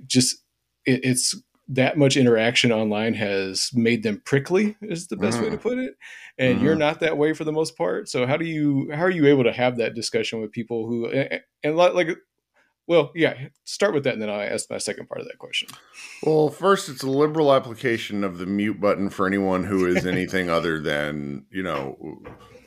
just 0.07 0.37
it, 0.85 1.01
it's 1.03 1.35
that 1.71 1.97
much 1.97 2.17
interaction 2.17 2.71
online 2.71 3.13
has 3.13 3.69
made 3.73 4.03
them 4.03 4.21
prickly 4.25 4.75
is 4.81 5.07
the 5.07 5.15
best 5.15 5.37
mm. 5.37 5.43
way 5.43 5.49
to 5.49 5.57
mm-hmm. 5.57 5.69
put 5.69 5.77
it 5.77 5.95
and 6.37 6.59
mm. 6.59 6.61
you're 6.61 6.73
mm-hmm. 6.73 6.79
not 6.79 6.99
that 6.99 7.17
way 7.17 7.33
for 7.33 7.45
the 7.45 7.51
most 7.51 7.77
part 7.77 8.09
so 8.09 8.27
how 8.27 8.35
do 8.35 8.45
you 8.45 8.89
how 8.93 9.01
are 9.01 9.09
you 9.09 9.25
able 9.25 9.43
to 9.43 9.53
have 9.53 9.77
that 9.77 9.95
discussion 9.95 10.41
with 10.41 10.51
people 10.51 10.85
who 10.85 11.07
and, 11.07 11.41
and 11.63 11.77
like 11.77 12.09
well 12.87 13.11
yeah 13.15 13.35
start 13.63 13.93
with 13.93 14.03
that 14.03 14.13
and 14.13 14.21
then 14.21 14.29
i'll 14.29 14.41
ask 14.41 14.69
my 14.69 14.77
second 14.77 15.07
part 15.07 15.21
of 15.21 15.27
that 15.27 15.39
question 15.39 15.69
well 16.23 16.49
first 16.49 16.89
it's 16.89 17.03
a 17.03 17.09
liberal 17.09 17.53
application 17.53 18.23
of 18.25 18.37
the 18.37 18.45
mute 18.45 18.81
button 18.81 19.09
for 19.09 19.25
anyone 19.25 19.63
who 19.63 19.85
is 19.85 20.05
anything 20.05 20.49
other 20.49 20.81
than 20.81 21.45
you 21.49 21.63
know 21.63 21.97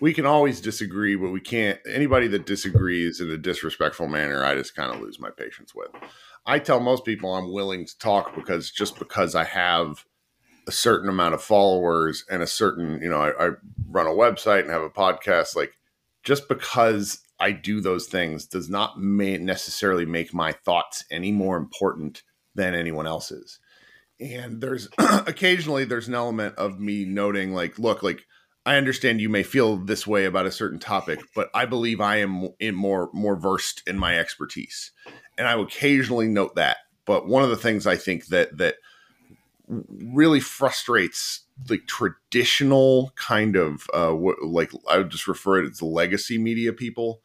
we 0.01 0.15
can 0.15 0.25
always 0.25 0.63
disagree 0.63 1.15
but 1.15 1.31
we 1.31 1.41
can't 1.41 1.79
anybody 1.87 2.27
that 2.27 2.47
disagrees 2.47 3.21
in 3.21 3.31
a 3.31 3.37
disrespectful 3.37 4.09
manner 4.09 4.47
i 4.47 4.55
just 4.55 4.75
kind 4.75 4.91
of 4.91 5.01
lose 5.01 5.21
my 5.21 5.31
patience 5.31 5.75
with 5.75 5.91
I 6.47 6.59
tell 6.59 6.81
most 6.81 7.05
people 7.05 7.35
I'm 7.35 7.53
willing 7.53 7.87
to 7.87 7.99
talk 7.99 8.35
because 8.35 8.71
just 8.71 8.99
because 8.99 9.35
I 9.35 9.45
have 9.45 10.05
a 10.67 10.73
certain 10.73 11.09
amount 11.09 11.35
of 11.35 11.43
followers 11.43 12.25
and 12.31 12.43
a 12.43 12.47
certain, 12.47 13.01
you 13.03 13.09
know, 13.09 13.19
I, 13.19 13.47
I 13.47 13.51
run 13.89 14.07
a 14.07 14.11
website 14.11 14.61
and 14.61 14.71
have 14.71 14.83
a 14.83 14.91
podcast, 14.91 15.57
like 15.57 15.73
just 16.23 16.49
because 16.49 17.21
I 17.41 17.53
do 17.53 17.81
those 17.81 18.07
things 18.07 18.47
does 18.47 18.69
not 18.69 18.99
may 18.99 19.37
necessarily 19.39 20.07
make 20.07 20.33
my 20.33 20.53
thoughts 20.53 21.05
any 21.11 21.33
more 21.33 21.57
important 21.57 22.23
than 22.55 22.75
anyone 22.75 23.07
else's. 23.07 23.59
And 24.21 24.61
there's 24.61 24.89
occasionally 24.99 25.85
there's 25.85 26.09
an 26.09 26.15
element 26.15 26.57
of 26.57 26.79
me 26.79 27.05
noting 27.05 27.53
like, 27.53 27.79
look, 27.79 28.03
like 28.03 28.23
I 28.67 28.77
understand 28.77 29.21
you 29.21 29.29
may 29.29 29.43
feel 29.43 29.77
this 29.77 30.07
way 30.07 30.25
about 30.25 30.47
a 30.47 30.53
certain 30.53 30.79
topic, 30.79 31.21
but 31.35 31.51
I 31.55 31.67
believe 31.67 32.01
I 32.01 32.17
am 32.17 32.49
in 32.61 32.75
more 32.75 33.11
more 33.13 33.37
versed 33.37 33.83
in 33.87 33.99
my 33.99 34.19
expertise 34.19 34.93
and 35.39 35.47
I 35.47 35.61
occasionally 35.61 36.29
note 36.29 36.55
that. 36.57 36.79
But 37.05 37.27
one 37.29 37.43
of 37.43 37.51
the 37.51 37.57
things 37.57 37.87
I 37.87 37.97
think 37.97 38.27
that 38.27 38.57
that 38.59 38.77
really 39.69 40.41
frustrates 40.41 41.45
the 41.63 41.79
traditional 41.79 43.13
kind 43.17 43.57
of 43.57 43.87
uh, 43.95 44.13
like 44.43 44.71
I 44.89 44.99
would 44.99 45.11
just 45.11 45.29
refer 45.29 45.63
it 45.63 45.71
as 45.71 45.83
legacy 45.83 46.39
media 46.39 46.73
people 46.73 47.21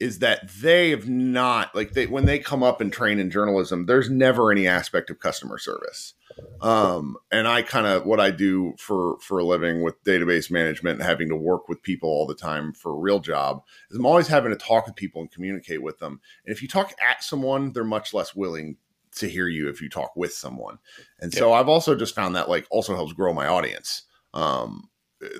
is 0.00 0.18
that 0.18 0.50
they 0.60 0.90
have 0.90 1.08
not 1.08 1.74
like 1.74 1.92
they 1.92 2.06
when 2.06 2.24
they 2.24 2.38
come 2.38 2.62
up 2.62 2.80
and 2.80 2.92
train 2.92 3.18
in 3.18 3.30
journalism, 3.30 3.86
there's 3.86 4.10
never 4.10 4.50
any 4.50 4.66
aspect 4.66 5.10
of 5.10 5.20
customer 5.20 5.58
service. 5.58 6.14
Um, 6.60 7.16
and 7.32 7.48
I 7.48 7.62
kind 7.62 7.86
of 7.86 8.06
what 8.06 8.20
I 8.20 8.30
do 8.30 8.74
for 8.78 9.18
for 9.20 9.38
a 9.38 9.44
living 9.44 9.82
with 9.82 10.02
database 10.04 10.50
management 10.50 11.00
and 11.00 11.08
having 11.08 11.28
to 11.28 11.36
work 11.36 11.68
with 11.68 11.82
people 11.82 12.08
all 12.08 12.26
the 12.26 12.34
time 12.34 12.72
for 12.72 12.92
a 12.92 12.98
real 12.98 13.18
job 13.18 13.62
is 13.90 13.96
I'm 13.96 14.06
always 14.06 14.28
having 14.28 14.50
to 14.52 14.56
talk 14.56 14.86
with 14.86 14.94
people 14.94 15.20
and 15.20 15.30
communicate 15.30 15.82
with 15.82 15.98
them. 15.98 16.20
And 16.44 16.54
if 16.54 16.62
you 16.62 16.68
talk 16.68 16.94
at 17.00 17.24
someone, 17.24 17.72
they're 17.72 17.84
much 17.84 18.14
less 18.14 18.34
willing 18.34 18.76
to 19.16 19.28
hear 19.28 19.48
you 19.48 19.68
if 19.68 19.82
you 19.82 19.88
talk 19.88 20.14
with 20.16 20.32
someone. 20.32 20.78
And 21.20 21.32
so 21.32 21.52
I've 21.52 21.68
also 21.68 21.94
just 21.94 22.14
found 22.14 22.36
that 22.36 22.48
like 22.48 22.66
also 22.70 22.94
helps 22.94 23.12
grow 23.12 23.32
my 23.34 23.46
audience. 23.46 24.02
Um, 24.32 24.88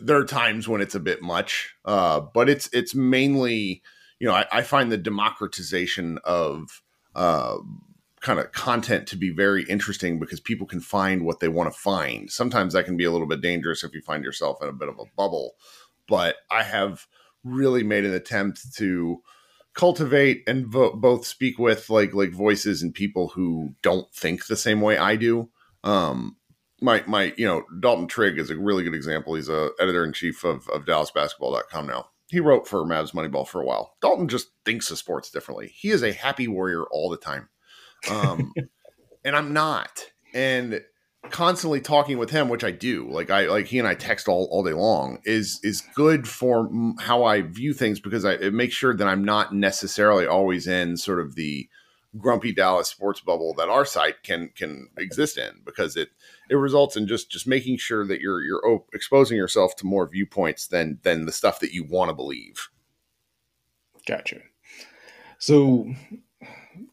there 0.00 0.16
are 0.16 0.24
times 0.24 0.68
when 0.68 0.80
it's 0.80 0.94
a 0.94 1.00
bit 1.00 1.22
much, 1.22 1.74
uh, 1.84 2.20
but 2.20 2.48
it's 2.48 2.68
it's 2.72 2.94
mainly 2.94 3.82
you 4.18 4.26
know 4.26 4.34
I, 4.34 4.46
I 4.52 4.62
find 4.62 4.90
the 4.90 4.98
democratization 4.98 6.18
of 6.24 6.82
uh, 7.14 7.56
kind 8.22 8.38
of 8.38 8.52
content 8.52 9.06
to 9.08 9.16
be 9.16 9.30
very 9.30 9.64
interesting 9.64 10.18
because 10.18 10.40
people 10.40 10.66
can 10.66 10.80
find 10.80 11.24
what 11.24 11.40
they 11.40 11.48
want 11.48 11.72
to 11.72 11.78
find. 11.78 12.30
Sometimes 12.30 12.72
that 12.72 12.84
can 12.84 12.96
be 12.96 13.04
a 13.04 13.10
little 13.10 13.26
bit 13.26 13.40
dangerous 13.40 13.84
if 13.84 13.92
you 13.92 14.00
find 14.00 14.24
yourself 14.24 14.62
in 14.62 14.68
a 14.68 14.72
bit 14.72 14.88
of 14.88 14.98
a 14.98 15.04
bubble. 15.16 15.52
But 16.08 16.36
I 16.50 16.62
have 16.62 17.06
really 17.44 17.82
made 17.82 18.04
an 18.04 18.14
attempt 18.14 18.74
to 18.76 19.20
cultivate 19.74 20.42
and 20.46 20.66
vo- 20.66 20.94
both 20.94 21.26
speak 21.26 21.58
with 21.58 21.90
like 21.90 22.14
like 22.14 22.30
voices 22.30 22.82
and 22.82 22.94
people 22.94 23.28
who 23.28 23.74
don't 23.82 24.12
think 24.14 24.46
the 24.46 24.56
same 24.56 24.80
way 24.80 24.96
I 24.96 25.16
do. 25.16 25.50
Um, 25.82 26.36
my 26.80 27.02
my 27.06 27.34
you 27.36 27.46
know 27.46 27.64
Dalton 27.80 28.06
Trigg 28.06 28.38
is 28.38 28.50
a 28.50 28.56
really 28.56 28.84
good 28.84 28.94
example. 28.94 29.34
He's 29.34 29.48
a 29.48 29.70
editor 29.80 30.04
in 30.04 30.12
chief 30.12 30.44
of 30.44 30.68
of 30.68 30.84
DallasBasketball.com 30.84 31.86
now. 31.86 32.08
He 32.28 32.40
wrote 32.40 32.66
for 32.66 32.84
Mavs 32.84 33.12
Moneyball 33.12 33.46
for 33.46 33.60
a 33.60 33.64
while. 33.64 33.96
Dalton 34.00 34.28
just 34.28 34.48
thinks 34.64 34.90
of 34.90 34.98
sports 34.98 35.30
differently. 35.30 35.72
He 35.74 35.90
is 35.90 36.02
a 36.02 36.12
happy 36.12 36.48
warrior 36.48 36.84
all 36.84 37.10
the 37.10 37.18
time. 37.18 37.48
Um, 38.10 38.52
and 39.24 39.36
I'm 39.36 39.52
not. 39.52 40.10
And 40.34 40.82
constantly 41.30 41.80
talking 41.80 42.18
with 42.18 42.30
him, 42.30 42.48
which 42.48 42.64
I 42.64 42.70
do, 42.70 43.08
like 43.10 43.30
I 43.30 43.46
like 43.46 43.66
he 43.66 43.78
and 43.78 43.88
I 43.88 43.94
text 43.94 44.28
all, 44.28 44.48
all 44.50 44.62
day 44.62 44.72
long, 44.72 45.18
is 45.24 45.60
is 45.62 45.82
good 45.94 46.28
for 46.28 46.70
how 46.98 47.24
I 47.24 47.42
view 47.42 47.72
things 47.72 48.00
because 48.00 48.24
I, 48.24 48.32
it 48.32 48.54
makes 48.54 48.74
sure 48.74 48.94
that 48.96 49.08
I'm 49.08 49.24
not 49.24 49.54
necessarily 49.54 50.26
always 50.26 50.66
in 50.66 50.96
sort 50.96 51.20
of 51.20 51.34
the 51.34 51.68
grumpy 52.18 52.52
Dallas 52.52 52.88
sports 52.88 53.20
bubble 53.20 53.54
that 53.54 53.68
our 53.68 53.84
site 53.84 54.22
can 54.22 54.50
can 54.54 54.88
exist 54.98 55.38
in 55.38 55.62
because 55.64 55.96
it 55.96 56.10
it 56.50 56.56
results 56.56 56.96
in 56.96 57.06
just 57.06 57.30
just 57.30 57.46
making 57.46 57.78
sure 57.78 58.06
that 58.06 58.20
you're 58.20 58.42
you're 58.42 58.66
op- 58.66 58.90
exposing 58.92 59.36
yourself 59.36 59.76
to 59.76 59.86
more 59.86 60.06
viewpoints 60.06 60.66
than 60.66 60.98
than 61.02 61.24
the 61.24 61.32
stuff 61.32 61.60
that 61.60 61.72
you 61.72 61.84
want 61.84 62.10
to 62.10 62.14
believe. 62.14 62.68
Gotcha. 64.06 64.40
So 65.38 65.86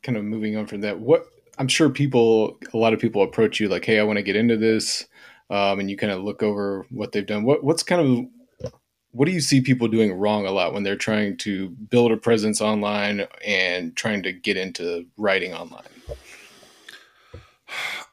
kind 0.04 0.18
of 0.18 0.24
moving 0.24 0.56
on 0.58 0.68
from 0.68 0.82
that, 0.82 1.00
what 1.00 1.26
I'm 1.58 1.68
sure 1.68 1.90
people, 1.90 2.58
a 2.74 2.78
lot 2.78 2.94
of 2.94 3.00
people 3.00 3.22
approach 3.22 3.60
you 3.60 3.68
like, 3.68 3.86
"Hey, 3.86 4.00
I 4.00 4.04
want 4.04 4.18
to 4.18 4.24
get 4.24 4.36
into 4.36 4.58
this," 4.58 5.08
um, 5.50 5.80
and 5.80 5.90
you 5.90 5.98
kind 5.98 6.12
of 6.12 6.24
look 6.24 6.42
over 6.42 6.86
what 6.90 7.12
they've 7.12 7.26
done. 7.26 7.44
What 7.44 7.64
what's 7.64 7.84
kind 7.84 8.02
of 8.02 8.26
what 9.12 9.26
do 9.26 9.32
you 9.32 9.42
see 9.42 9.62
people 9.62 9.88
doing 9.88 10.14
wrong 10.14 10.46
a 10.46 10.52
lot 10.52 10.74
when 10.74 10.84
they're 10.84 10.96
trying 10.96 11.36
to 11.38 11.70
build 11.70 12.12
a 12.12 12.18
presence 12.18 12.62
online 12.62 13.28
and 13.46 13.96
trying 13.96 14.24
to 14.24 14.32
get 14.32 14.56
into 14.56 15.06
writing 15.18 15.54
online? 15.54 15.84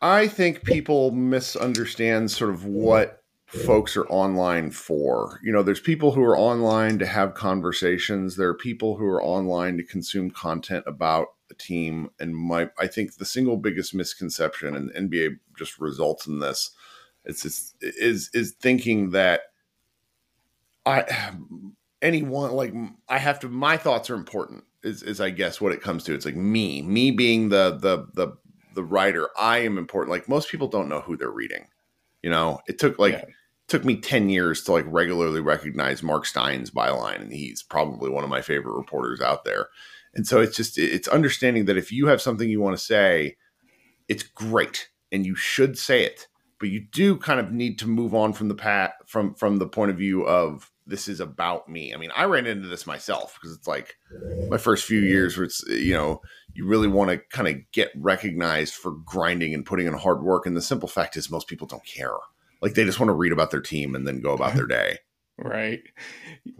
I 0.00 0.26
think 0.28 0.64
people 0.64 1.10
misunderstand 1.10 2.30
sort 2.30 2.50
of 2.50 2.64
what 2.64 3.22
folks 3.46 3.96
are 3.96 4.06
online 4.06 4.70
for. 4.70 5.40
You 5.42 5.52
know, 5.52 5.62
there's 5.62 5.80
people 5.80 6.12
who 6.12 6.22
are 6.22 6.36
online 6.36 6.98
to 6.98 7.06
have 7.06 7.34
conversations. 7.34 8.36
There 8.36 8.48
are 8.48 8.54
people 8.54 8.96
who 8.96 9.06
are 9.06 9.22
online 9.22 9.76
to 9.76 9.82
consume 9.82 10.30
content 10.30 10.84
about 10.86 11.28
a 11.50 11.54
team. 11.54 12.10
And 12.18 12.36
my, 12.36 12.70
I 12.78 12.86
think 12.86 13.16
the 13.16 13.24
single 13.24 13.56
biggest 13.56 13.94
misconception, 13.94 14.74
and 14.74 15.10
NBA 15.10 15.38
just 15.58 15.78
results 15.78 16.26
in 16.26 16.40
this, 16.40 16.70
it's 17.24 17.42
just, 17.42 17.74
is 17.80 18.30
is 18.32 18.52
thinking 18.60 19.10
that 19.10 19.40
I 20.84 21.32
anyone 22.02 22.52
like 22.52 22.72
I 23.08 23.18
have 23.18 23.40
to. 23.40 23.48
My 23.48 23.76
thoughts 23.76 24.10
are 24.10 24.14
important. 24.14 24.64
Is, 24.82 25.02
is 25.02 25.20
I 25.20 25.30
guess 25.30 25.60
what 25.60 25.72
it 25.72 25.82
comes 25.82 26.04
to. 26.04 26.14
It's 26.14 26.24
like 26.24 26.36
me, 26.36 26.82
me 26.82 27.10
being 27.10 27.48
the 27.48 27.76
the 27.80 28.06
the 28.14 28.36
the 28.74 28.84
writer. 28.84 29.28
I 29.38 29.58
am 29.58 29.76
important. 29.78 30.12
Like 30.12 30.28
most 30.28 30.48
people 30.50 30.68
don't 30.68 30.88
know 30.88 31.00
who 31.00 31.16
they're 31.16 31.30
reading. 31.30 31.66
You 32.22 32.30
know, 32.30 32.60
it 32.68 32.78
took 32.78 32.98
like. 32.98 33.14
Yeah 33.14 33.24
took 33.68 33.84
me 33.84 33.96
10 33.96 34.28
years 34.28 34.62
to 34.62 34.72
like 34.72 34.84
regularly 34.86 35.40
recognize 35.40 36.02
Mark 36.02 36.24
Stein's 36.24 36.70
byline, 36.70 37.20
and 37.20 37.32
he's 37.32 37.62
probably 37.62 38.10
one 38.10 38.24
of 38.24 38.30
my 38.30 38.40
favorite 38.40 38.76
reporters 38.76 39.20
out 39.20 39.44
there. 39.44 39.68
And 40.16 40.26
so 40.26 40.40
it's 40.40 40.56
just 40.56 40.78
it's 40.78 41.08
understanding 41.08 41.66
that 41.66 41.76
if 41.76 41.92
you 41.92 42.06
have 42.06 42.22
something 42.22 42.48
you 42.48 42.60
want 42.60 42.76
to 42.76 42.82
say, 42.82 43.36
it's 44.08 44.22
great 44.22 44.88
and 45.12 45.26
you 45.26 45.34
should 45.34 45.78
say 45.78 46.04
it, 46.04 46.26
but 46.58 46.70
you 46.70 46.86
do 46.90 47.18
kind 47.18 47.38
of 47.38 47.52
need 47.52 47.78
to 47.80 47.86
move 47.86 48.14
on 48.14 48.32
from 48.32 48.48
the 48.48 48.54
pat 48.54 48.94
from 49.06 49.34
from 49.34 49.58
the 49.58 49.68
point 49.68 49.90
of 49.90 49.98
view 49.98 50.26
of 50.26 50.70
this 50.86 51.06
is 51.06 51.20
about 51.20 51.68
me. 51.68 51.92
I 51.92 51.98
mean, 51.98 52.10
I 52.16 52.24
ran 52.24 52.46
into 52.46 52.68
this 52.68 52.86
myself 52.86 53.34
because 53.34 53.54
it's 53.54 53.66
like 53.66 53.96
my 54.48 54.56
first 54.56 54.86
few 54.86 55.00
years 55.00 55.36
where 55.36 55.44
it's 55.44 55.62
you 55.68 55.92
know 55.92 56.22
you 56.54 56.66
really 56.66 56.88
want 56.88 57.10
to 57.10 57.18
kind 57.30 57.48
of 57.48 57.56
get 57.72 57.90
recognized 57.94 58.74
for 58.74 58.92
grinding 59.04 59.52
and 59.52 59.66
putting 59.66 59.86
in 59.86 59.92
hard 59.92 60.22
work, 60.22 60.46
and 60.46 60.56
the 60.56 60.62
simple 60.62 60.88
fact 60.88 61.16
is 61.16 61.30
most 61.30 61.46
people 61.46 61.66
don't 61.66 61.84
care. 61.84 62.14
Like 62.62 62.72
they 62.72 62.84
just 62.84 62.98
want 62.98 63.10
to 63.10 63.14
read 63.14 63.32
about 63.32 63.50
their 63.50 63.60
team 63.60 63.94
and 63.94 64.06
then 64.06 64.22
go 64.22 64.32
about 64.32 64.54
their 64.54 64.66
day. 64.66 64.98
Right. 65.38 65.82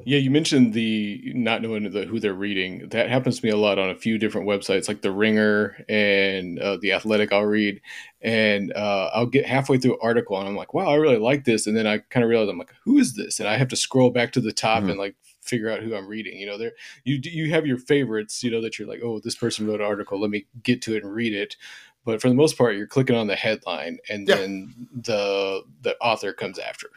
Yeah, 0.05 0.19
you 0.19 0.31
mentioned 0.31 0.75
the 0.75 1.33
not 1.35 1.63
knowing 1.63 1.91
the, 1.91 2.05
who 2.05 2.21
they're 2.21 2.35
reading. 2.35 2.91
That 2.91 3.09
happens 3.09 3.41
to 3.41 3.47
me 3.47 3.51
a 3.51 3.57
lot 3.57 3.79
on 3.79 3.89
a 3.89 3.95
few 3.95 4.19
different 4.19 4.47
websites, 4.47 4.87
like 4.87 5.01
the 5.01 5.11
Ringer 5.11 5.83
and 5.89 6.59
uh, 6.59 6.77
the 6.77 6.93
Athletic. 6.93 7.33
I'll 7.33 7.47
read, 7.47 7.81
and 8.21 8.75
uh, 8.75 9.11
I'll 9.15 9.27
get 9.27 9.47
halfway 9.47 9.79
through 9.79 9.95
an 9.95 10.01
article, 10.03 10.39
and 10.39 10.47
I'm 10.47 10.57
like, 10.57 10.75
"Wow, 10.75 10.89
I 10.89 10.97
really 10.97 11.17
like 11.17 11.45
this," 11.45 11.67
and 11.67 11.75
then 11.75 11.87
I 11.87 11.99
kind 11.99 12.23
of 12.23 12.29
realize 12.29 12.51
I'm 12.51 12.59
like, 12.59 12.75
"Who 12.85 12.99
is 12.99 13.15
this?" 13.17 13.41
And 13.41 13.49
I 13.49 13.57
have 13.57 13.69
to 13.69 13.77
scroll 13.77 14.11
back 14.11 14.33
to 14.33 14.43
the 14.43 14.53
top 14.53 14.81
mm-hmm. 14.81 14.91
and 14.91 14.99
like 14.99 15.17
figure 15.41 15.71
out 15.71 15.81
who 15.83 15.95
I'm 15.95 16.07
reading. 16.07 16.39
You 16.39 16.47
know, 16.47 16.59
there 16.59 16.73
you 17.05 17.19
you 17.23 17.51
have 17.53 17.67
your 17.67 17.79
favorites. 17.79 18.45
You 18.45 18.51
know 18.51 18.61
that 18.61 18.79
you're 18.79 18.89
like, 18.89 19.01
"Oh, 19.03 19.21
this 19.21 19.37
person 19.37 19.67
wrote 19.67 19.81
an 19.81 19.87
article. 19.87 20.21
Let 20.21 20.31
me 20.31 20.45
get 20.63 20.83
to 20.83 20.97
it 20.97 21.03
and 21.03 21.15
read 21.15 21.33
it." 21.33 21.57
But 22.05 22.21
for 22.21 22.29
the 22.29 22.35
most 22.35 22.59
part, 22.59 22.77
you're 22.77 22.87
clicking 22.87 23.17
on 23.17 23.27
the 23.27 23.37
headline, 23.37 24.01
and 24.11 24.29
yeah. 24.29 24.35
then 24.35 24.89
the 24.95 25.63
the 25.81 25.97
author 25.97 26.35
comes 26.35 26.59
after. 26.59 26.89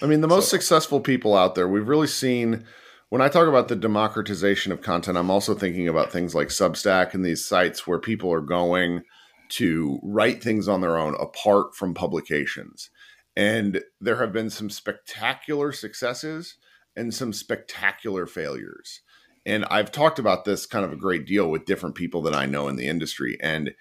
I 0.00 0.06
mean, 0.06 0.20
the 0.20 0.28
most 0.28 0.48
so. 0.48 0.56
successful 0.56 1.00
people 1.00 1.36
out 1.36 1.54
there, 1.54 1.68
we've 1.68 1.88
really 1.88 2.06
seen. 2.06 2.64
When 3.08 3.22
I 3.22 3.28
talk 3.28 3.46
about 3.46 3.68
the 3.68 3.76
democratization 3.76 4.72
of 4.72 4.82
content, 4.82 5.16
I'm 5.16 5.30
also 5.30 5.54
thinking 5.54 5.86
about 5.86 6.10
things 6.10 6.34
like 6.34 6.48
Substack 6.48 7.14
and 7.14 7.24
these 7.24 7.44
sites 7.44 7.86
where 7.86 8.00
people 8.00 8.32
are 8.32 8.40
going 8.40 9.02
to 9.50 10.00
write 10.02 10.42
things 10.42 10.66
on 10.66 10.80
their 10.80 10.98
own 10.98 11.14
apart 11.20 11.74
from 11.74 11.94
publications. 11.94 12.90
And 13.36 13.82
there 14.00 14.16
have 14.16 14.32
been 14.32 14.50
some 14.50 14.70
spectacular 14.70 15.70
successes 15.70 16.56
and 16.96 17.14
some 17.14 17.32
spectacular 17.32 18.26
failures. 18.26 19.02
And 19.44 19.64
I've 19.66 19.92
talked 19.92 20.18
about 20.18 20.44
this 20.44 20.66
kind 20.66 20.84
of 20.84 20.92
a 20.92 20.96
great 20.96 21.26
deal 21.26 21.48
with 21.48 21.66
different 21.66 21.94
people 21.94 22.22
that 22.22 22.34
I 22.34 22.46
know 22.46 22.66
in 22.66 22.76
the 22.76 22.88
industry. 22.88 23.36
And 23.40 23.72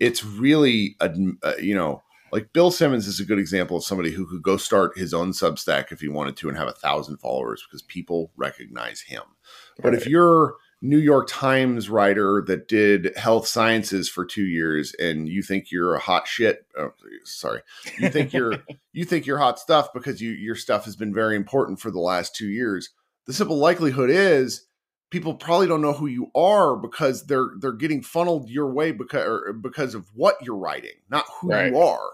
it's 0.00 0.24
really, 0.24 0.96
a, 1.00 1.14
uh, 1.44 1.52
you 1.60 1.76
know, 1.76 2.02
like 2.32 2.52
Bill 2.54 2.70
Simmons 2.70 3.06
is 3.06 3.20
a 3.20 3.26
good 3.26 3.38
example 3.38 3.76
of 3.76 3.84
somebody 3.84 4.10
who 4.10 4.26
could 4.26 4.42
go 4.42 4.56
start 4.56 4.96
his 4.96 5.12
own 5.12 5.32
Substack 5.32 5.92
if 5.92 6.00
he 6.00 6.08
wanted 6.08 6.36
to 6.38 6.48
and 6.48 6.56
have 6.56 6.66
a 6.66 6.72
thousand 6.72 7.18
followers 7.18 7.62
because 7.62 7.82
people 7.82 8.32
recognize 8.36 9.02
him. 9.02 9.22
Right. 9.22 9.82
But 9.82 9.94
if 9.94 10.06
you're 10.06 10.54
New 10.80 10.98
York 10.98 11.28
Times 11.28 11.90
writer 11.90 12.42
that 12.46 12.68
did 12.68 13.14
health 13.16 13.46
sciences 13.46 14.08
for 14.08 14.24
two 14.24 14.46
years 14.46 14.94
and 14.98 15.28
you 15.28 15.42
think 15.42 15.70
you're 15.70 15.94
a 15.94 16.00
hot 16.00 16.26
shit, 16.26 16.66
oh, 16.78 16.94
sorry, 17.24 17.60
you 17.98 18.08
think 18.08 18.32
you're 18.32 18.54
you 18.92 19.04
think 19.04 19.26
you're 19.26 19.38
hot 19.38 19.58
stuff 19.58 19.92
because 19.92 20.22
you 20.22 20.30
your 20.30 20.56
stuff 20.56 20.86
has 20.86 20.96
been 20.96 21.12
very 21.12 21.36
important 21.36 21.80
for 21.80 21.90
the 21.90 22.00
last 22.00 22.34
two 22.34 22.48
years. 22.48 22.88
The 23.26 23.34
simple 23.34 23.58
likelihood 23.58 24.08
is 24.08 24.66
people 25.10 25.34
probably 25.34 25.66
don't 25.66 25.82
know 25.82 25.92
who 25.92 26.06
you 26.06 26.30
are 26.34 26.76
because 26.76 27.26
they're 27.26 27.50
they're 27.60 27.72
getting 27.72 28.02
funneled 28.02 28.48
your 28.48 28.72
way 28.72 28.90
because 28.90 29.54
because 29.60 29.94
of 29.94 30.06
what 30.14 30.36
you're 30.42 30.56
writing, 30.56 30.96
not 31.10 31.26
who 31.40 31.48
right. 31.48 31.70
you 31.70 31.78
are 31.78 32.12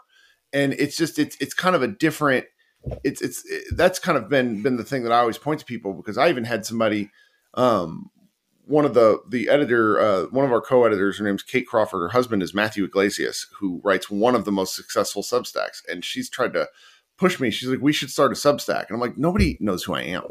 and 0.52 0.72
it's 0.74 0.96
just 0.96 1.18
it's 1.18 1.36
it's 1.40 1.54
kind 1.54 1.76
of 1.76 1.82
a 1.82 1.88
different 1.88 2.46
it's 3.04 3.20
it's 3.20 3.44
it, 3.46 3.64
that's 3.76 3.98
kind 3.98 4.16
of 4.16 4.28
been 4.28 4.62
been 4.62 4.76
the 4.76 4.84
thing 4.84 5.02
that 5.02 5.12
I 5.12 5.18
always 5.18 5.38
point 5.38 5.60
to 5.60 5.66
people 5.66 5.92
because 5.92 6.18
I 6.18 6.28
even 6.28 6.44
had 6.44 6.64
somebody 6.64 7.10
um 7.54 8.10
one 8.66 8.84
of 8.84 8.94
the 8.94 9.20
the 9.28 9.48
editor 9.48 10.00
uh, 10.00 10.24
one 10.26 10.44
of 10.44 10.52
our 10.52 10.60
co-editors 10.60 11.18
her 11.18 11.24
name's 11.24 11.42
Kate 11.42 11.66
Crawford 11.66 12.00
her 12.00 12.08
husband 12.08 12.42
is 12.42 12.54
Matthew 12.54 12.84
Yglesias 12.84 13.46
who 13.58 13.80
writes 13.82 14.10
one 14.10 14.34
of 14.34 14.44
the 14.44 14.52
most 14.52 14.74
successful 14.74 15.22
substacks 15.22 15.82
and 15.88 16.04
she's 16.04 16.28
tried 16.28 16.52
to 16.54 16.68
push 17.18 17.40
me. 17.40 17.50
She's 17.50 17.68
like 17.68 17.82
we 17.82 17.92
should 17.92 18.10
start 18.10 18.32
a 18.32 18.34
substack. 18.34 18.86
And 18.86 18.94
I'm 18.94 19.00
like 19.00 19.18
nobody 19.18 19.58
knows 19.60 19.84
who 19.84 19.94
I 19.94 20.02
am. 20.02 20.22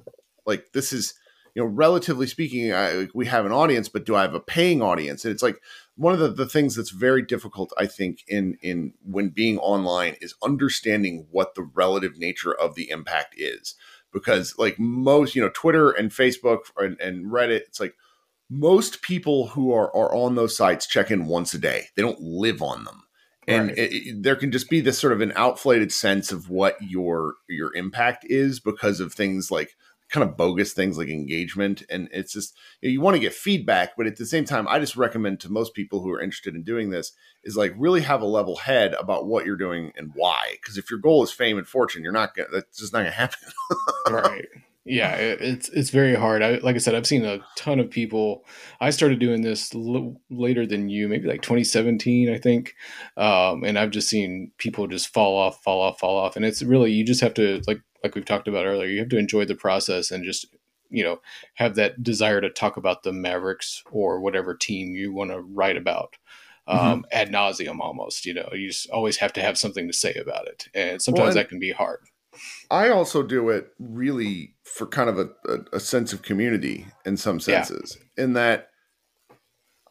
Like 0.46 0.72
this 0.74 0.92
is 0.92 1.14
you 1.58 1.64
know 1.64 1.70
relatively 1.70 2.28
speaking 2.28 2.72
I, 2.72 3.08
we 3.16 3.26
have 3.26 3.48
an 3.48 3.52
audience 3.52 3.90
but 3.90 4.06
do 4.06 4.16
I 4.16 4.22
have 4.22 4.36
a 4.36 4.40
paying 4.40 4.84
audience? 4.84 5.26
And 5.26 5.32
it's 5.32 5.42
like 5.42 5.60
one 5.96 6.14
of 6.14 6.20
the, 6.20 6.28
the 6.28 6.46
things 6.46 6.76
that's 6.76 6.92
very 6.92 7.24
difficult 7.24 7.74
i 7.80 7.88
think 7.88 8.24
in 8.28 8.60
in 8.62 8.94
when 9.04 9.30
being 9.30 9.58
online 9.58 10.18
is 10.22 10.36
understanding 10.44 11.26
what 11.32 11.56
the 11.56 11.64
relative 11.74 12.20
nature 12.20 12.54
of 12.54 12.76
the 12.76 12.92
impact 12.92 13.34
is. 13.38 13.74
Because 14.14 14.54
like 14.60 14.78
most 14.78 15.36
you 15.36 15.42
know 15.42 15.50
twitter 15.52 15.90
and 15.90 16.12
facebook 16.12 16.60
and, 16.78 17.02
and 17.02 17.26
reddit 17.26 17.62
it's 17.62 17.80
like 17.80 17.96
most 18.52 19.02
people 19.02 19.48
who 19.48 19.74
are 19.74 19.94
are 19.96 20.14
on 20.14 20.36
those 20.36 20.56
sites 20.56 20.86
check 20.86 21.10
in 21.10 21.26
once 21.26 21.56
a 21.56 21.58
day. 21.58 21.86
They 21.96 22.04
don't 22.04 22.22
live 22.22 22.62
on 22.62 22.84
them. 22.84 23.04
And 23.48 23.70
right. 23.70 23.78
it, 23.78 23.94
it, 23.94 24.24
there 24.24 24.36
can 24.36 24.52
just 24.52 24.70
be 24.70 24.82
this 24.82 25.00
sort 25.00 25.14
of 25.14 25.22
an 25.22 25.34
outflated 25.36 25.92
sense 25.92 26.32
of 26.32 26.52
what 26.52 26.78
your 26.82 27.36
your 27.50 27.76
impact 27.76 28.26
is 28.30 28.60
because 28.60 29.00
of 29.00 29.12
things 29.12 29.50
like 29.50 29.76
kind 30.10 30.28
of 30.28 30.38
bogus 30.38 30.74
things 30.74 30.98
like 30.98 31.10
engagement 31.10 31.84
and 31.90 32.08
it's 32.12 32.32
just 32.32 32.56
you, 32.82 32.90
know, 32.90 32.94
you 32.94 33.02
want 33.02 33.16
to 33.16 33.20
get 33.20 33.34
feedback 33.34 33.92
but 33.98 34.08
at 34.08 34.16
the 34.16 34.26
same 34.26 34.46
time 34.46 34.68
i 34.68 34.80
just 34.80 34.96
recommend 34.96 35.40
to 35.40 35.52
most 35.52 35.74
people 35.74 36.02
who 36.02 36.10
are 36.12 36.22
interested 36.22 36.56
in 36.56 36.64
doing 36.64 36.90
this 36.90 37.12
is 37.44 37.58
like 37.58 37.74
really 37.78 38.02
have 38.02 38.22
a 38.22 38.26
level 38.26 38.56
head 38.56 38.94
about 38.96 39.28
what 39.28 39.46
you're 39.46 39.58
doing 39.58 39.92
and 39.98 40.12
why 40.16 40.56
because 40.62 40.78
if 40.78 40.90
your 40.90 41.00
goal 41.00 41.24
is 41.24 41.32
fame 41.32 41.58
and 41.58 41.68
fortune 41.68 42.04
you're 42.04 42.12
not 42.14 42.36
gonna 42.36 42.48
that's 42.52 42.78
just 42.78 42.94
not 42.94 43.00
gonna 43.00 43.12
happen. 43.12 43.40
Right. 44.10 44.48
Yeah 44.86 45.16
it, 45.16 45.42
it's 45.42 45.70
it's 45.70 45.90
very 45.90 46.16
hard. 46.16 46.42
I, 46.42 46.60
like 46.60 46.76
i 46.76 46.80
said 46.80 46.96
i've 46.96 47.06
seen 47.06 47.26
a 47.26 47.40
ton 47.58 47.82
of 47.82 47.90
people 47.90 48.46
i 48.80 48.90
started 48.90 49.20
doing 49.20 49.42
this 49.42 49.76
l- 49.76 50.16
later 50.30 50.66
than 50.66 50.88
you 50.88 51.10
maybe 51.10 51.28
like 51.28 51.42
2017 51.42 52.34
i 52.34 52.38
think 52.38 52.74
um, 53.18 53.66
and 53.66 53.78
i've 53.78 53.92
just 53.92 54.08
seen 54.08 54.52
people 54.58 54.88
just 54.88 55.14
fall 55.14 55.38
off 55.38 55.62
fall 55.62 55.82
off 55.82 56.00
fall 56.00 56.18
off 56.18 56.38
and 56.38 56.46
it's 56.46 56.64
really 56.64 56.92
you 56.94 57.04
just 57.04 57.20
have 57.20 57.34
to 57.34 57.62
like 57.68 57.82
like 58.04 58.16
we've 58.16 58.26
talked 58.26 58.48
about 58.48 58.66
earlier, 58.66 58.88
you 58.88 59.00
have 59.00 59.10
to 59.10 59.18
enjoy 59.18 59.46
the 59.46 59.56
process 59.56 60.12
and 60.12 60.24
just 60.24 60.46
you 60.90 61.04
know 61.04 61.20
have 61.56 61.76
that 61.76 62.02
desire 62.04 62.42
to 62.42 62.50
talk 62.50 62.78
about 62.78 63.04
the 63.04 63.12
Mavericks 63.12 63.84
or 63.92 64.20
whatever 64.20 64.56
team 64.56 64.96
you 64.96 65.14
want 65.14 65.32
to 65.32 65.40
write 65.42 65.78
about 65.78 66.16
um, 66.68 66.80
mm-hmm. 66.80 67.02
ad 67.12 67.30
nauseum 67.30 67.80
almost. 67.80 68.26
You 68.26 68.34
know, 68.34 68.50
you 68.54 68.68
just 68.68 68.90
always 68.90 69.18
have 69.18 69.34
to 69.34 69.42
have 69.42 69.58
something 69.58 69.88
to 69.88 69.94
say 69.94 70.14
about 70.14 70.48
it, 70.48 70.68
and 70.74 71.02
sometimes 71.02 71.20
well, 71.20 71.28
and 71.30 71.38
that 71.38 71.50
can 71.50 71.60
be 71.60 71.72
hard. 71.72 72.00
I 72.70 72.90
also 72.90 73.24
do 73.24 73.50
it 73.50 73.74
really 73.80 74.54
for 74.64 74.86
kind 74.86 75.10
of 75.10 75.18
a, 75.18 75.30
a, 75.46 75.58
a 75.78 75.80
sense 75.80 76.14
of 76.14 76.22
community 76.22 76.86
in 77.06 77.18
some 77.18 77.40
senses, 77.40 77.98
yeah. 78.00 78.24
in 78.24 78.34
that 78.34 78.70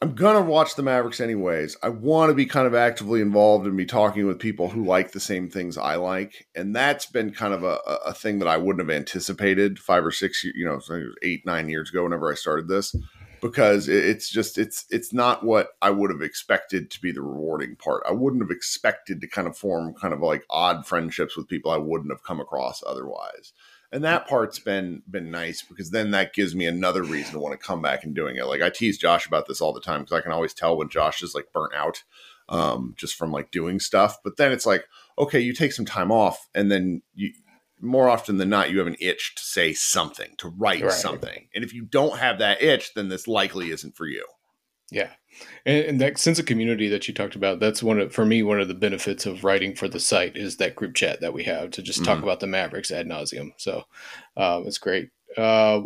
I'm 0.01 0.13
gonna 0.13 0.41
watch 0.41 0.75
the 0.75 0.83
Mavericks 0.83 1.19
anyways. 1.19 1.75
I 1.81 1.89
want 1.89 2.29
to 2.29 2.35
be 2.35 2.45
kind 2.45 2.67
of 2.67 2.75
actively 2.75 3.19
involved 3.19 3.65
and 3.65 3.75
be 3.75 3.85
talking 3.85 4.27
with 4.27 4.37
people 4.37 4.69
who 4.69 4.85
like 4.85 5.11
the 5.11 5.19
same 5.19 5.49
things 5.49 5.77
I 5.77 5.95
like, 5.95 6.47
and 6.55 6.75
that's 6.75 7.07
been 7.07 7.31
kind 7.31 7.53
of 7.53 7.63
a, 7.63 7.79
a 8.05 8.13
thing 8.13 8.37
that 8.39 8.47
I 8.47 8.57
wouldn't 8.57 8.87
have 8.87 8.95
anticipated 8.95 9.79
five 9.79 10.05
or 10.05 10.11
six, 10.11 10.43
you 10.43 10.65
know, 10.65 10.79
eight 11.23 11.45
nine 11.45 11.67
years 11.69 11.89
ago 11.89 12.03
whenever 12.03 12.31
I 12.31 12.35
started 12.35 12.67
this, 12.67 12.95
because 13.41 13.87
it's 13.87 14.29
just 14.29 14.59
it's 14.59 14.85
it's 14.91 15.13
not 15.13 15.43
what 15.43 15.69
I 15.81 15.89
would 15.89 16.11
have 16.11 16.21
expected 16.21 16.91
to 16.91 17.01
be 17.01 17.11
the 17.11 17.23
rewarding 17.23 17.75
part. 17.75 18.03
I 18.07 18.11
wouldn't 18.11 18.43
have 18.43 18.51
expected 18.51 19.19
to 19.21 19.27
kind 19.27 19.47
of 19.47 19.57
form 19.57 19.95
kind 19.95 20.13
of 20.13 20.19
like 20.19 20.43
odd 20.51 20.85
friendships 20.85 21.35
with 21.35 21.47
people 21.47 21.71
I 21.71 21.77
wouldn't 21.77 22.11
have 22.11 22.23
come 22.23 22.39
across 22.39 22.83
otherwise 22.85 23.51
and 23.91 24.03
that 24.03 24.27
part's 24.27 24.59
been 24.59 25.01
been 25.09 25.31
nice 25.31 25.61
because 25.61 25.91
then 25.91 26.11
that 26.11 26.33
gives 26.33 26.55
me 26.55 26.65
another 26.65 27.03
reason 27.03 27.33
to 27.33 27.39
want 27.39 27.59
to 27.59 27.65
come 27.65 27.81
back 27.81 28.03
and 28.03 28.15
doing 28.15 28.35
it. 28.35 28.45
Like 28.45 28.61
i 28.61 28.69
tease 28.69 28.97
josh 28.97 29.27
about 29.27 29.47
this 29.47 29.61
all 29.61 29.73
the 29.73 29.81
time 29.81 30.01
because 30.01 30.17
i 30.17 30.21
can 30.21 30.31
always 30.31 30.53
tell 30.53 30.77
when 30.77 30.89
josh 30.89 31.21
is 31.21 31.35
like 31.35 31.51
burnt 31.53 31.73
out 31.73 32.03
um, 32.49 32.93
just 32.95 33.15
from 33.15 33.31
like 33.31 33.51
doing 33.51 33.77
stuff. 33.77 34.19
But 34.23 34.37
then 34.37 34.51
it's 34.51 34.65
like 34.65 34.85
okay 35.17 35.39
you 35.39 35.53
take 35.53 35.73
some 35.73 35.85
time 35.85 36.11
off 36.11 36.47
and 36.53 36.71
then 36.71 37.01
you 37.13 37.33
more 37.79 38.09
often 38.09 38.37
than 38.37 38.49
not 38.49 38.71
you 38.71 38.79
have 38.79 38.87
an 38.87 38.95
itch 38.99 39.35
to 39.35 39.43
say 39.43 39.71
something 39.71 40.33
to 40.37 40.49
write 40.49 40.81
right. 40.81 40.91
something. 40.91 41.47
And 41.53 41.63
if 41.63 41.73
you 41.73 41.83
don't 41.83 42.17
have 42.17 42.39
that 42.39 42.61
itch 42.61 42.93
then 42.93 43.09
this 43.09 43.27
likely 43.27 43.71
isn't 43.71 43.95
for 43.95 44.07
you 44.07 44.25
yeah. 44.91 45.09
And, 45.65 45.85
and, 45.85 46.01
that 46.01 46.17
sense 46.17 46.39
of 46.39 46.45
community 46.45 46.87
that 46.89 47.07
you 47.07 47.13
talked 47.13 47.35
about 47.35 47.59
that's 47.59 47.83
one 47.83 47.99
of 47.99 48.11
for 48.11 48.25
me 48.25 48.41
one 48.41 48.59
of 48.59 48.67
the 48.67 48.73
benefits 48.73 49.27
of 49.27 49.43
writing 49.43 49.75
for 49.75 49.87
the 49.87 49.99
site 49.99 50.35
is 50.35 50.57
that 50.57 50.75
group 50.75 50.95
chat 50.95 51.21
that 51.21 51.33
we 51.33 51.43
have 51.43 51.69
to 51.71 51.83
just 51.83 52.03
talk 52.03 52.19
mm. 52.19 52.23
about 52.23 52.39
the 52.39 52.47
mavericks 52.47 52.89
ad 52.89 53.07
nauseum. 53.07 53.51
So 53.57 53.83
um, 54.35 54.65
it's 54.65 54.79
great. 54.79 55.09
Uh, 55.37 55.81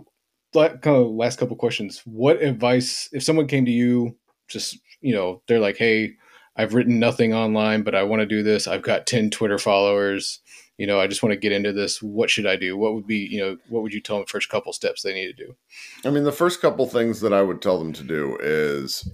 kind 0.54 0.80
of 0.86 1.08
last 1.08 1.38
couple 1.38 1.56
questions. 1.58 2.02
What 2.06 2.42
advice 2.42 3.10
if 3.12 3.24
someone 3.24 3.48
came 3.48 3.66
to 3.66 3.72
you 3.72 4.18
just 4.48 4.78
you 5.02 5.14
know 5.14 5.42
they're 5.48 5.60
like 5.60 5.78
hey 5.78 6.14
i've 6.58 6.74
written 6.74 7.00
nothing 7.00 7.34
online 7.34 7.82
but 7.84 7.96
i 7.96 8.04
want 8.04 8.22
to 8.22 8.26
do 8.26 8.44
this. 8.44 8.68
I've 8.68 8.84
got 8.84 9.08
10 9.08 9.32
twitter 9.32 9.58
followers 9.58 10.40
you 10.82 10.88
know, 10.88 11.00
I 11.00 11.06
just 11.06 11.22
want 11.22 11.32
to 11.32 11.40
get 11.40 11.52
into 11.52 11.72
this. 11.72 12.02
What 12.02 12.32
should 12.32 12.48
I 12.48 12.56
do? 12.56 12.76
What 12.76 12.96
would 12.96 13.06
be, 13.06 13.18
you 13.18 13.40
know, 13.40 13.58
what 13.70 13.84
would 13.84 13.94
you 13.94 14.02
tell 14.02 14.18
them 14.18 14.26
first 14.26 14.50
couple 14.50 14.74
steps 14.74 15.04
they 15.04 15.14
need 15.14 15.28
to 15.28 15.46
do? 15.46 15.56
I 16.04 16.10
mean, 16.10 16.24
the 16.24 16.32
first 16.32 16.60
couple 16.60 16.88
things 16.88 17.22
that 17.22 17.34
I 17.34 17.44
would 17.44 17.62
tell 17.62 17.78
them 17.78 17.94
to 17.94 18.04
do 18.04 18.36
is 18.42 19.08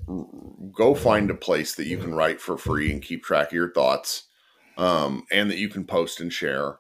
go 0.74 0.96
find 0.96 1.30
a 1.30 1.36
place 1.36 1.76
that 1.76 1.88
you 1.88 1.98
can 1.98 2.16
write 2.16 2.40
for 2.40 2.58
free 2.58 2.90
and 2.90 3.02
keep 3.02 3.22
track 3.22 3.48
of 3.48 3.54
your 3.54 3.74
thoughts, 3.74 4.30
um, 4.78 5.26
and 5.30 5.52
that 5.52 5.58
you 5.58 5.68
can 5.68 5.84
post 5.84 6.22
and 6.22 6.32
share. 6.32 6.78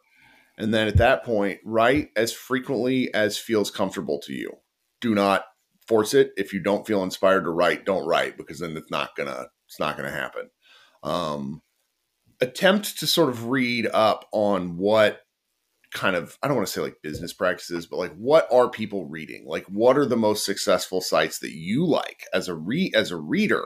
And 0.57 0.73
then 0.73 0.87
at 0.87 0.95
that 0.95 1.25
point, 1.25 1.59
write 1.65 2.11
as 2.15 2.31
frequently 2.31 3.13
as 3.13 3.37
feels 3.37 3.69
comfortable 3.69 4.21
to 4.21 4.31
you. 4.31 4.53
Do 5.01 5.13
not 5.13 5.43
force 5.85 6.13
it. 6.13 6.31
If 6.37 6.53
you 6.53 6.63
don't 6.63 6.87
feel 6.87 7.03
inspired 7.03 7.43
to 7.43 7.49
write, 7.49 7.85
don't 7.85 8.07
write 8.07 8.37
because 8.37 8.59
then 8.59 8.77
it's 8.77 8.89
not 8.89 9.17
gonna 9.17 9.47
it's 9.67 9.81
not 9.81 9.97
gonna 9.97 10.11
happen. 10.11 10.49
Um, 11.03 11.61
attempt 12.39 12.99
to 12.99 13.07
sort 13.07 13.29
of 13.29 13.47
read 13.47 13.87
up 13.93 14.25
on 14.31 14.77
what 14.77 15.21
kind 15.93 16.15
of 16.15 16.37
I 16.41 16.47
don't 16.47 16.57
want 16.57 16.67
to 16.67 16.73
say 16.73 16.81
like 16.81 17.01
business 17.01 17.33
practices, 17.33 17.85
but 17.85 17.97
like 17.97 18.15
what 18.15 18.47
are 18.51 18.69
people 18.69 19.05
reading? 19.05 19.45
Like 19.47 19.65
what 19.65 19.97
are 19.97 20.05
the 20.05 20.17
most 20.17 20.45
successful 20.45 21.01
sites 21.01 21.39
that 21.39 21.53
you 21.53 21.85
like 21.85 22.25
as 22.33 22.47
a 22.47 22.55
re 22.55 22.91
as 22.95 23.11
a 23.11 23.17
reader? 23.17 23.65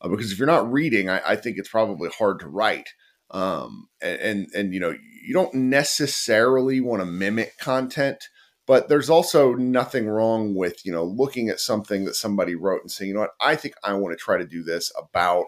Uh, 0.00 0.08
because 0.08 0.32
if 0.32 0.38
you're 0.38 0.46
not 0.46 0.70
reading, 0.70 1.08
I, 1.08 1.20
I, 1.24 1.36
think 1.36 1.56
it's 1.56 1.68
probably 1.68 2.10
hard 2.10 2.40
to 2.40 2.48
write. 2.48 2.90
Um, 3.30 3.88
and, 4.02 4.20
and 4.20 4.46
and 4.54 4.74
you 4.74 4.80
know 4.80 4.94
you 5.22 5.32
don't 5.32 5.54
necessarily 5.54 6.80
want 6.80 7.00
to 7.00 7.06
mimic 7.06 7.58
content, 7.58 8.28
but 8.66 8.88
there's 8.88 9.10
also 9.10 9.54
nothing 9.54 10.06
wrong 10.06 10.54
with 10.54 10.84
you 10.84 10.92
know 10.92 11.04
looking 11.04 11.48
at 11.48 11.60
something 11.60 12.04
that 12.04 12.14
somebody 12.14 12.54
wrote 12.54 12.82
and 12.82 12.90
saying, 12.90 13.08
you 13.08 13.14
know 13.14 13.20
what, 13.20 13.34
I 13.40 13.56
think 13.56 13.74
I 13.82 13.94
want 13.94 14.16
to 14.16 14.22
try 14.22 14.36
to 14.36 14.46
do 14.46 14.62
this 14.62 14.92
about 14.96 15.46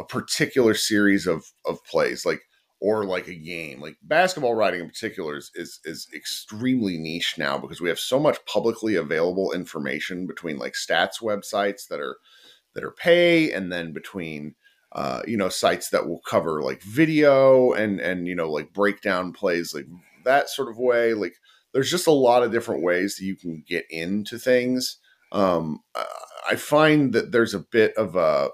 a 0.00 0.04
particular 0.04 0.74
series 0.74 1.26
of 1.26 1.44
of 1.64 1.84
plays. 1.84 2.26
Like 2.26 2.42
or 2.80 3.04
like 3.04 3.28
a 3.28 3.34
game. 3.34 3.80
Like 3.80 3.96
basketball 4.02 4.54
writing 4.54 4.80
in 4.80 4.88
particular 4.88 5.36
is, 5.36 5.50
is, 5.54 5.80
is 5.84 6.08
extremely 6.14 6.96
niche 6.96 7.34
now 7.36 7.58
because 7.58 7.80
we 7.80 7.90
have 7.90 7.98
so 7.98 8.18
much 8.18 8.38
publicly 8.46 8.94
available 8.96 9.52
information 9.52 10.26
between 10.26 10.58
like 10.58 10.72
stats 10.72 11.20
websites 11.22 11.86
that 11.88 12.00
are 12.00 12.16
that 12.74 12.84
are 12.84 12.92
pay 12.92 13.52
and 13.52 13.70
then 13.70 13.92
between 13.92 14.54
uh, 14.92 15.22
you 15.26 15.36
know 15.36 15.48
sites 15.48 15.90
that 15.90 16.08
will 16.08 16.20
cover 16.20 16.62
like 16.62 16.82
video 16.82 17.72
and 17.72 18.00
and 18.00 18.26
you 18.26 18.34
know 18.34 18.50
like 18.50 18.72
breakdown 18.72 19.32
plays 19.32 19.74
like 19.74 19.86
that 20.24 20.48
sort 20.48 20.68
of 20.68 20.78
way 20.78 21.14
like 21.14 21.34
there's 21.72 21.90
just 21.90 22.06
a 22.06 22.12
lot 22.12 22.42
of 22.42 22.50
different 22.50 22.82
ways 22.82 23.16
that 23.16 23.24
you 23.24 23.36
can 23.36 23.62
get 23.68 23.84
into 23.88 24.36
things 24.36 24.98
um 25.30 25.78
i 26.50 26.56
find 26.56 27.12
that 27.12 27.30
there's 27.30 27.54
a 27.54 27.64
bit 27.70 27.94
of 27.94 28.16
a 28.16 28.48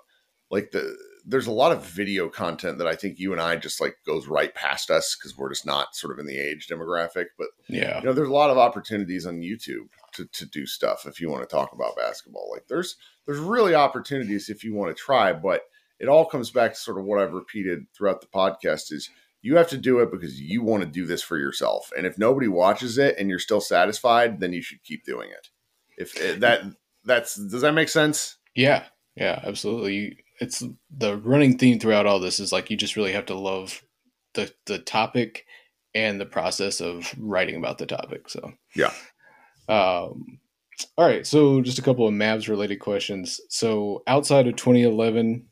like 0.51 0.71
the 0.73 0.97
there's 1.29 1.49
a 1.49 1.53
lot 1.53 1.73
of 1.73 1.85
video 1.85 2.29
content 2.29 2.79
that 2.79 2.87
I 2.87 2.95
think 2.95 3.19
you 3.19 3.33
and 3.33 3.41
I 3.41 3.57
just 3.57 3.81
like 3.81 3.97
goes 4.07 4.29
right 4.29 4.55
past 4.55 4.91
us 4.91 5.17
because 5.17 5.37
we're 5.37 5.51
just 5.51 5.67
not 5.67 5.97
sort 5.97 6.13
of 6.13 6.21
in 6.21 6.27
the 6.27 6.39
age 6.39 6.69
demographic. 6.71 7.27
But 7.37 7.49
yeah, 7.69 7.99
you 7.99 8.07
know, 8.07 8.13
there's 8.13 8.29
a 8.29 8.33
lot 8.33 8.51
of 8.51 8.59
opportunities 8.59 9.27
on 9.27 9.41
YouTube 9.41 9.89
to, 10.15 10.27
to 10.27 10.47
do 10.47 10.67
stuff 10.67 11.05
if 11.05 11.21
you 11.21 11.29
want 11.29 11.43
to 11.43 11.53
talk 11.53 11.73
about 11.73 11.97
basketball. 11.97 12.49
Like 12.53 12.69
there's 12.69 12.97
there's 13.27 13.39
really 13.39 13.75
opportunities 13.75 14.49
if 14.49 14.63
you 14.63 14.75
want 14.75 14.97
to 14.97 15.03
try, 15.03 15.33
but 15.33 15.63
it 15.99 16.09
all 16.09 16.25
comes 16.25 16.51
back 16.51 16.75
to 16.75 16.79
sort 16.79 16.99
of 16.99 17.05
what 17.05 17.21
I've 17.21 17.33
repeated 17.33 17.87
throughout 17.93 18.21
the 18.21 18.29
podcast 18.29 18.93
is 18.93 19.11
you 19.43 19.57
have 19.57 19.69
to 19.69 19.79
do 19.79 19.99
it 20.01 20.13
because 20.13 20.41
you 20.41 20.63
want 20.63 20.85
to 20.85 20.89
do 20.89 21.07
this 21.07 21.23
for 21.23 21.39
yourself. 21.39 21.91
And 21.97 22.07
if 22.07 22.19
nobody 22.19 22.49
watches 22.49 22.99
it 22.99 23.17
and 23.19 23.29
you're 23.29 23.39
still 23.39 23.61
satisfied, 23.61 24.41
then 24.41 24.53
you 24.53 24.63
should 24.63 24.83
keep 24.85 25.05
doing 25.05 25.31
it. 25.31 25.49
If 25.99 26.21
eh, 26.21 26.39
that 26.39 26.63
that's 27.05 27.35
does 27.35 27.63
that 27.63 27.73
make 27.73 27.89
sense? 27.89 28.37
Yeah. 28.55 28.85
Yeah, 29.17 29.41
absolutely 29.45 30.19
it's 30.41 30.63
the 30.91 31.17
running 31.19 31.59
theme 31.59 31.79
throughout 31.79 32.07
all 32.07 32.21
this 32.21 32.41
is 32.41 32.53
like 32.53 32.71
you 32.71 32.77
just 32.77 32.97
really 32.97 33.13
have 33.13 33.27
to 33.27 33.35
love 33.35 33.83
the 34.35 34.53
the 34.67 34.79
topic 34.79 35.47
and 35.95 36.21
the 36.21 36.27
process 36.27 36.81
of 36.81 37.15
writing 37.19 37.57
about 37.57 37.79
the 37.79 37.87
topic. 37.87 38.29
So 38.29 38.53
yeah. 38.75 38.93
Um, 39.69 40.39
all 40.99 41.07
right, 41.07 41.27
so 41.27 41.63
just 41.63 41.79
a 41.79 41.83
couple 41.83 42.07
of 42.07 42.13
Mavs 42.13 42.49
related 42.49 42.77
questions. 42.81 43.41
So 43.49 44.03
outside 44.07 44.47
of 44.47 44.57
2011, 44.57 45.47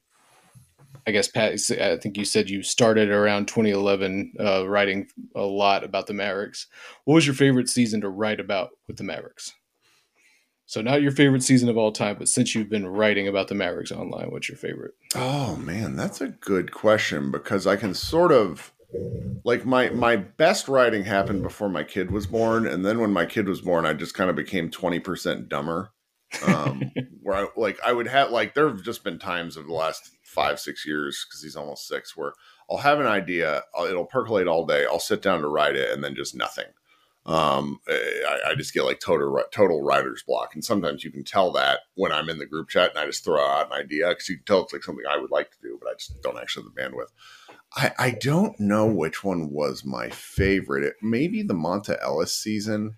I 1.07 1.11
guess 1.11 1.29
Pat, 1.29 1.53
I 1.81 1.97
think 1.97 2.16
you 2.16 2.25
said 2.25 2.51
you 2.51 2.62
started 2.62 3.11
around 3.11 3.49
2011, 3.49 4.35
uh, 4.38 4.68
writing 4.68 5.09
a 5.35 5.42
lot 5.42 5.83
about 5.83 6.07
the 6.07 6.14
Mavericks. 6.14 6.66
What 7.05 7.14
was 7.14 7.27
your 7.27 7.35
favorite 7.35 7.68
season 7.68 8.03
to 8.03 8.09
write 8.09 8.40
about 8.40 8.70
with 8.87 8.97
the 8.97 9.05
Mavericks? 9.05 9.53
So 10.66 10.81
not 10.81 11.03
your 11.03 11.12
favorite 11.12 11.42
season 11.42 11.68
of 11.68 11.77
all 11.77 11.92
time, 11.92 12.16
but 12.18 12.29
since 12.29 12.55
you've 12.55 12.70
been 12.70 12.87
writing 12.87 13.29
about 13.29 13.48
the 13.48 13.55
Mavericks 13.55 13.92
online, 13.92 14.31
what's 14.31 14.48
your 14.48 14.57
favorite? 14.57 14.94
Oh 15.14 15.57
man, 15.57 15.94
that's 15.96 16.20
a 16.20 16.29
good 16.29 16.72
question 16.72 17.31
because 17.31 17.66
I 17.66 17.77
can 17.77 17.92
sort 17.92 18.33
of 18.33 18.72
like 19.44 19.66
my 19.66 19.90
my 19.90 20.16
best 20.16 20.68
writing 20.68 21.05
happened 21.05 21.42
before 21.42 21.68
my 21.68 21.85
kid 21.85 22.11
was 22.11 22.27
born, 22.27 22.66
and 22.66 22.85
then 22.85 22.98
when 22.98 23.12
my 23.12 23.27
kid 23.27 23.48
was 23.48 23.61
born, 23.61 23.85
I 23.85 23.92
just 23.92 24.14
kind 24.14 24.31
of 24.31 24.37
became 24.37 24.70
twenty 24.70 25.00
percent 25.00 25.48
dumber. 25.48 25.90
Um, 26.46 26.90
where 27.22 27.37
I 27.37 27.46
like 27.57 27.79
I 27.85 27.92
would 27.92 28.09
have 28.09 28.31
like 28.31 28.55
there 28.55 28.68
have 28.68 28.83
just 28.83 29.05
been 29.05 29.18
times 29.18 29.57
of 29.57 29.66
the 29.66 29.74
last 29.74 30.11
five 30.22 30.59
six 30.59 30.87
years 30.87 31.24
because 31.29 31.42
he's 31.42 31.57
almost 31.57 31.87
six 31.87 32.16
where 32.16 32.33
I'll 32.70 32.79
have 32.79 33.00
an 33.00 33.07
idea, 33.07 33.62
I'll, 33.74 33.85
it'll 33.85 34.07
percolate 34.07 34.48
all 34.48 34.64
day, 34.64 34.87
I'll 34.87 34.98
sit 34.98 35.22
down 35.22 35.40
to 35.42 35.48
write 35.48 35.77
it, 35.77 35.90
and 35.92 36.03
then 36.03 36.14
just 36.14 36.35
nothing 36.35 36.66
um, 37.27 37.81
I, 37.89 38.39
I, 38.49 38.55
just 38.55 38.75
get 38.75 38.85
like 38.85 39.01
total 39.01 39.43
total 39.51 39.83
writer's 39.83 40.23
block, 40.23 40.55
and 40.55 40.63
sometimes 40.63 41.05
you 41.05 41.11
can 41.11 41.25
tell 41.25 41.53
that 41.53 41.81
when 41.95 42.13
I'm 42.13 42.29
in 42.29 42.37
the 42.39 42.45
group 42.45 42.69
chat 42.69 42.91
and 42.91 42.99
I 42.99 43.07
just 43.07 43.25
throw 43.25 43.43
out 43.43 43.69
an 43.69 43.73
idea 43.73 44.09
because 44.11 44.29
you 44.29 44.37
can 44.37 44.45
tell 44.45 44.63
it's 44.63 44.75
like 44.75 44.83
something 44.83 45.07
I 45.09 45.17
would 45.17 45.31
like 45.31 45.51
to 45.53 45.57
do, 45.63 45.79
but 45.81 45.89
I 45.89 45.95
just 45.95 46.21
don't 46.23 46.39
actually 46.39 46.65
have 46.65 46.75
the 46.75 46.81
bandwidth. 46.83 47.13
I, 47.77 47.93
I 47.99 48.11
don't 48.21 48.59
know 48.61 48.87
which 48.87 49.25
one 49.25 49.51
was 49.51 49.87
my 49.87 50.11
favorite. 50.11 50.85
It 50.85 50.97
maybe 51.01 51.43
the 51.43 51.55
Monta 51.55 51.97
Ellis 52.03 52.37
season. 52.37 52.97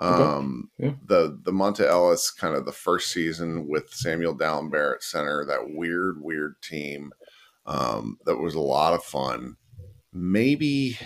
Um, 0.00 0.70
okay. 0.80 0.88
yeah. 0.88 0.94
the 1.06 1.38
the 1.44 1.52
Monta 1.52 1.86
Ellis 1.86 2.32
kind 2.32 2.56
of 2.56 2.64
the 2.64 2.72
first 2.72 3.12
season 3.12 3.68
with 3.68 3.94
Samuel 3.94 4.36
Dalembert 4.36 5.02
center, 5.02 5.44
that 5.46 5.70
weird 5.70 6.20
weird 6.20 6.60
team. 6.62 7.12
Um, 7.64 8.18
that 8.24 8.38
was 8.38 8.56
a 8.56 8.60
lot 8.60 8.94
of 8.94 9.04
fun. 9.04 9.56
Maybe 10.12 10.98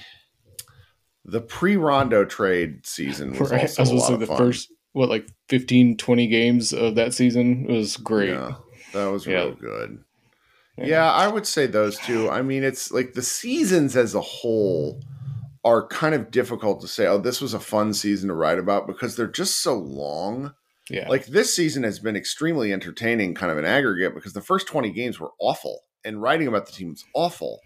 the 1.24 1.40
pre 1.40 1.76
Rondo 1.76 2.24
trade 2.24 2.86
season 2.86 3.36
was 3.38 3.50
right. 3.50 3.62
also 3.62 3.80
I 3.80 3.82
was 3.82 3.90
a 3.90 3.94
lot 3.94 4.12
of 4.12 4.20
the 4.20 4.26
fun. 4.26 4.36
first 4.36 4.72
what 4.92 5.08
like 5.08 5.28
15 5.48 5.96
20 5.96 6.26
games 6.26 6.72
of 6.72 6.94
that 6.96 7.14
season 7.14 7.64
was 7.64 7.96
great. 7.96 8.30
Yeah, 8.30 8.54
that 8.92 9.06
was 9.06 9.26
yeah. 9.26 9.34
real 9.34 9.54
good. 9.54 10.04
Yeah. 10.78 10.86
yeah, 10.86 11.12
I 11.12 11.28
would 11.28 11.46
say 11.46 11.66
those 11.66 11.98
two. 11.98 12.30
I 12.30 12.42
mean, 12.42 12.64
it's 12.64 12.90
like 12.90 13.12
the 13.12 13.22
seasons 13.22 13.94
as 13.94 14.14
a 14.14 14.20
whole 14.20 15.02
are 15.64 15.86
kind 15.86 16.14
of 16.14 16.30
difficult 16.30 16.80
to 16.80 16.88
say, 16.88 17.06
oh, 17.06 17.18
this 17.18 17.40
was 17.40 17.54
a 17.54 17.60
fun 17.60 17.94
season 17.94 18.28
to 18.28 18.34
write 18.34 18.58
about 18.58 18.86
because 18.86 19.14
they're 19.14 19.26
just 19.26 19.62
so 19.62 19.74
long. 19.74 20.54
Yeah. 20.90 21.08
Like 21.08 21.26
this 21.26 21.54
season 21.54 21.84
has 21.84 22.00
been 22.00 22.16
extremely 22.16 22.72
entertaining, 22.72 23.34
kind 23.34 23.52
of 23.52 23.58
an 23.58 23.64
aggregate, 23.64 24.14
because 24.14 24.32
the 24.32 24.40
first 24.40 24.66
20 24.66 24.90
games 24.90 25.20
were 25.20 25.30
awful 25.38 25.82
and 26.04 26.20
writing 26.20 26.48
about 26.48 26.66
the 26.66 26.72
team 26.72 26.90
was 26.90 27.04
awful. 27.14 27.60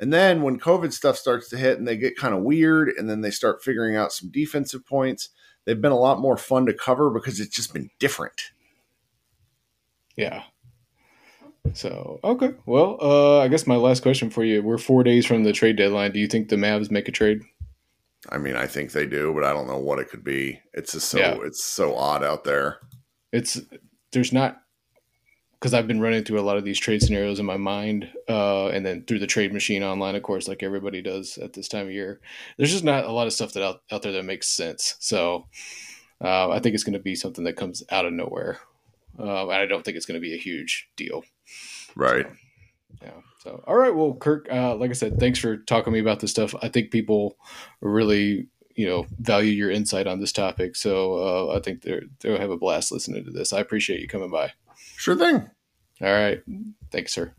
And 0.00 0.12
then 0.12 0.40
when 0.40 0.58
COVID 0.58 0.94
stuff 0.94 1.18
starts 1.18 1.50
to 1.50 1.58
hit 1.58 1.78
and 1.78 1.86
they 1.86 1.96
get 1.96 2.16
kind 2.16 2.34
of 2.34 2.42
weird 2.42 2.88
and 2.88 3.08
then 3.08 3.20
they 3.20 3.30
start 3.30 3.62
figuring 3.62 3.96
out 3.96 4.12
some 4.12 4.30
defensive 4.30 4.86
points, 4.86 5.28
they've 5.66 5.80
been 5.80 5.92
a 5.92 5.98
lot 5.98 6.18
more 6.18 6.38
fun 6.38 6.64
to 6.66 6.72
cover 6.72 7.10
because 7.10 7.38
it's 7.38 7.54
just 7.54 7.74
been 7.74 7.90
different. 7.98 8.40
Yeah. 10.16 10.44
So, 11.74 12.18
okay. 12.24 12.54
Well, 12.64 12.96
uh, 13.02 13.40
I 13.40 13.48
guess 13.48 13.66
my 13.66 13.76
last 13.76 14.02
question 14.02 14.30
for 14.30 14.42
you. 14.42 14.62
We're 14.62 14.78
four 14.78 15.04
days 15.04 15.26
from 15.26 15.44
the 15.44 15.52
trade 15.52 15.76
deadline. 15.76 16.12
Do 16.12 16.18
you 16.18 16.26
think 16.26 16.48
the 16.48 16.56
Mavs 16.56 16.90
make 16.90 17.06
a 17.06 17.12
trade? 17.12 17.42
I 18.30 18.38
mean, 18.38 18.56
I 18.56 18.66
think 18.66 18.92
they 18.92 19.06
do, 19.06 19.34
but 19.34 19.44
I 19.44 19.52
don't 19.52 19.68
know 19.68 19.78
what 19.78 19.98
it 19.98 20.08
could 20.08 20.24
be. 20.24 20.60
It's 20.72 20.92
just 20.92 21.08
so 21.08 21.18
yeah. 21.18 21.36
it's 21.42 21.62
so 21.62 21.94
odd 21.94 22.24
out 22.24 22.44
there. 22.44 22.78
It's 23.32 23.60
there's 24.12 24.32
not 24.32 24.62
because 25.60 25.74
I've 25.74 25.86
been 25.86 26.00
running 26.00 26.24
through 26.24 26.40
a 26.40 26.42
lot 26.42 26.56
of 26.56 26.64
these 26.64 26.78
trade 26.78 27.02
scenarios 27.02 27.38
in 27.38 27.44
my 27.44 27.58
mind, 27.58 28.10
uh, 28.28 28.68
and 28.68 28.84
then 28.84 29.04
through 29.04 29.18
the 29.18 29.26
trade 29.26 29.52
machine 29.52 29.82
online, 29.82 30.14
of 30.14 30.22
course, 30.22 30.48
like 30.48 30.62
everybody 30.62 31.02
does 31.02 31.36
at 31.36 31.52
this 31.52 31.68
time 31.68 31.86
of 31.86 31.92
year. 31.92 32.20
There's 32.56 32.72
just 32.72 32.84
not 32.84 33.04
a 33.04 33.12
lot 33.12 33.26
of 33.26 33.34
stuff 33.34 33.52
that 33.52 33.62
out, 33.62 33.82
out 33.92 34.00
there 34.00 34.12
that 34.12 34.24
makes 34.24 34.48
sense. 34.48 34.96
So 35.00 35.48
uh, 36.22 36.48
I 36.48 36.60
think 36.60 36.74
it's 36.74 36.84
going 36.84 36.94
to 36.94 36.98
be 36.98 37.14
something 37.14 37.44
that 37.44 37.56
comes 37.56 37.82
out 37.90 38.06
of 38.06 38.14
nowhere, 38.14 38.58
uh, 39.18 39.48
and 39.48 39.60
I 39.60 39.66
don't 39.66 39.84
think 39.84 39.98
it's 39.98 40.06
going 40.06 40.18
to 40.18 40.26
be 40.26 40.34
a 40.34 40.38
huge 40.38 40.88
deal. 40.96 41.24
Right. 41.94 42.26
So, 42.26 43.06
yeah. 43.06 43.20
So 43.40 43.62
all 43.66 43.76
right. 43.76 43.94
Well, 43.94 44.14
Kirk, 44.14 44.48
uh, 44.50 44.76
like 44.76 44.90
I 44.90 44.94
said, 44.94 45.20
thanks 45.20 45.38
for 45.38 45.58
talking 45.58 45.86
to 45.86 45.90
me 45.90 46.00
about 46.00 46.20
this 46.20 46.30
stuff. 46.30 46.54
I 46.62 46.68
think 46.68 46.90
people 46.90 47.36
really 47.82 48.48
you 48.76 48.86
know 48.86 49.04
value 49.18 49.52
your 49.52 49.70
insight 49.70 50.06
on 50.06 50.20
this 50.20 50.32
topic. 50.32 50.74
So 50.74 51.14
uh, 51.50 51.56
I 51.56 51.60
think 51.60 51.82
they're 51.82 52.04
they'll 52.20 52.38
have 52.40 52.50
a 52.50 52.56
blast 52.56 52.90
listening 52.92 53.26
to 53.26 53.30
this. 53.30 53.52
I 53.52 53.60
appreciate 53.60 54.00
you 54.00 54.08
coming 54.08 54.30
by. 54.30 54.52
Sure 55.00 55.16
thing. 55.16 55.48
All 56.02 56.12
right. 56.12 56.42
Thanks, 56.90 57.14
sir. 57.14 57.32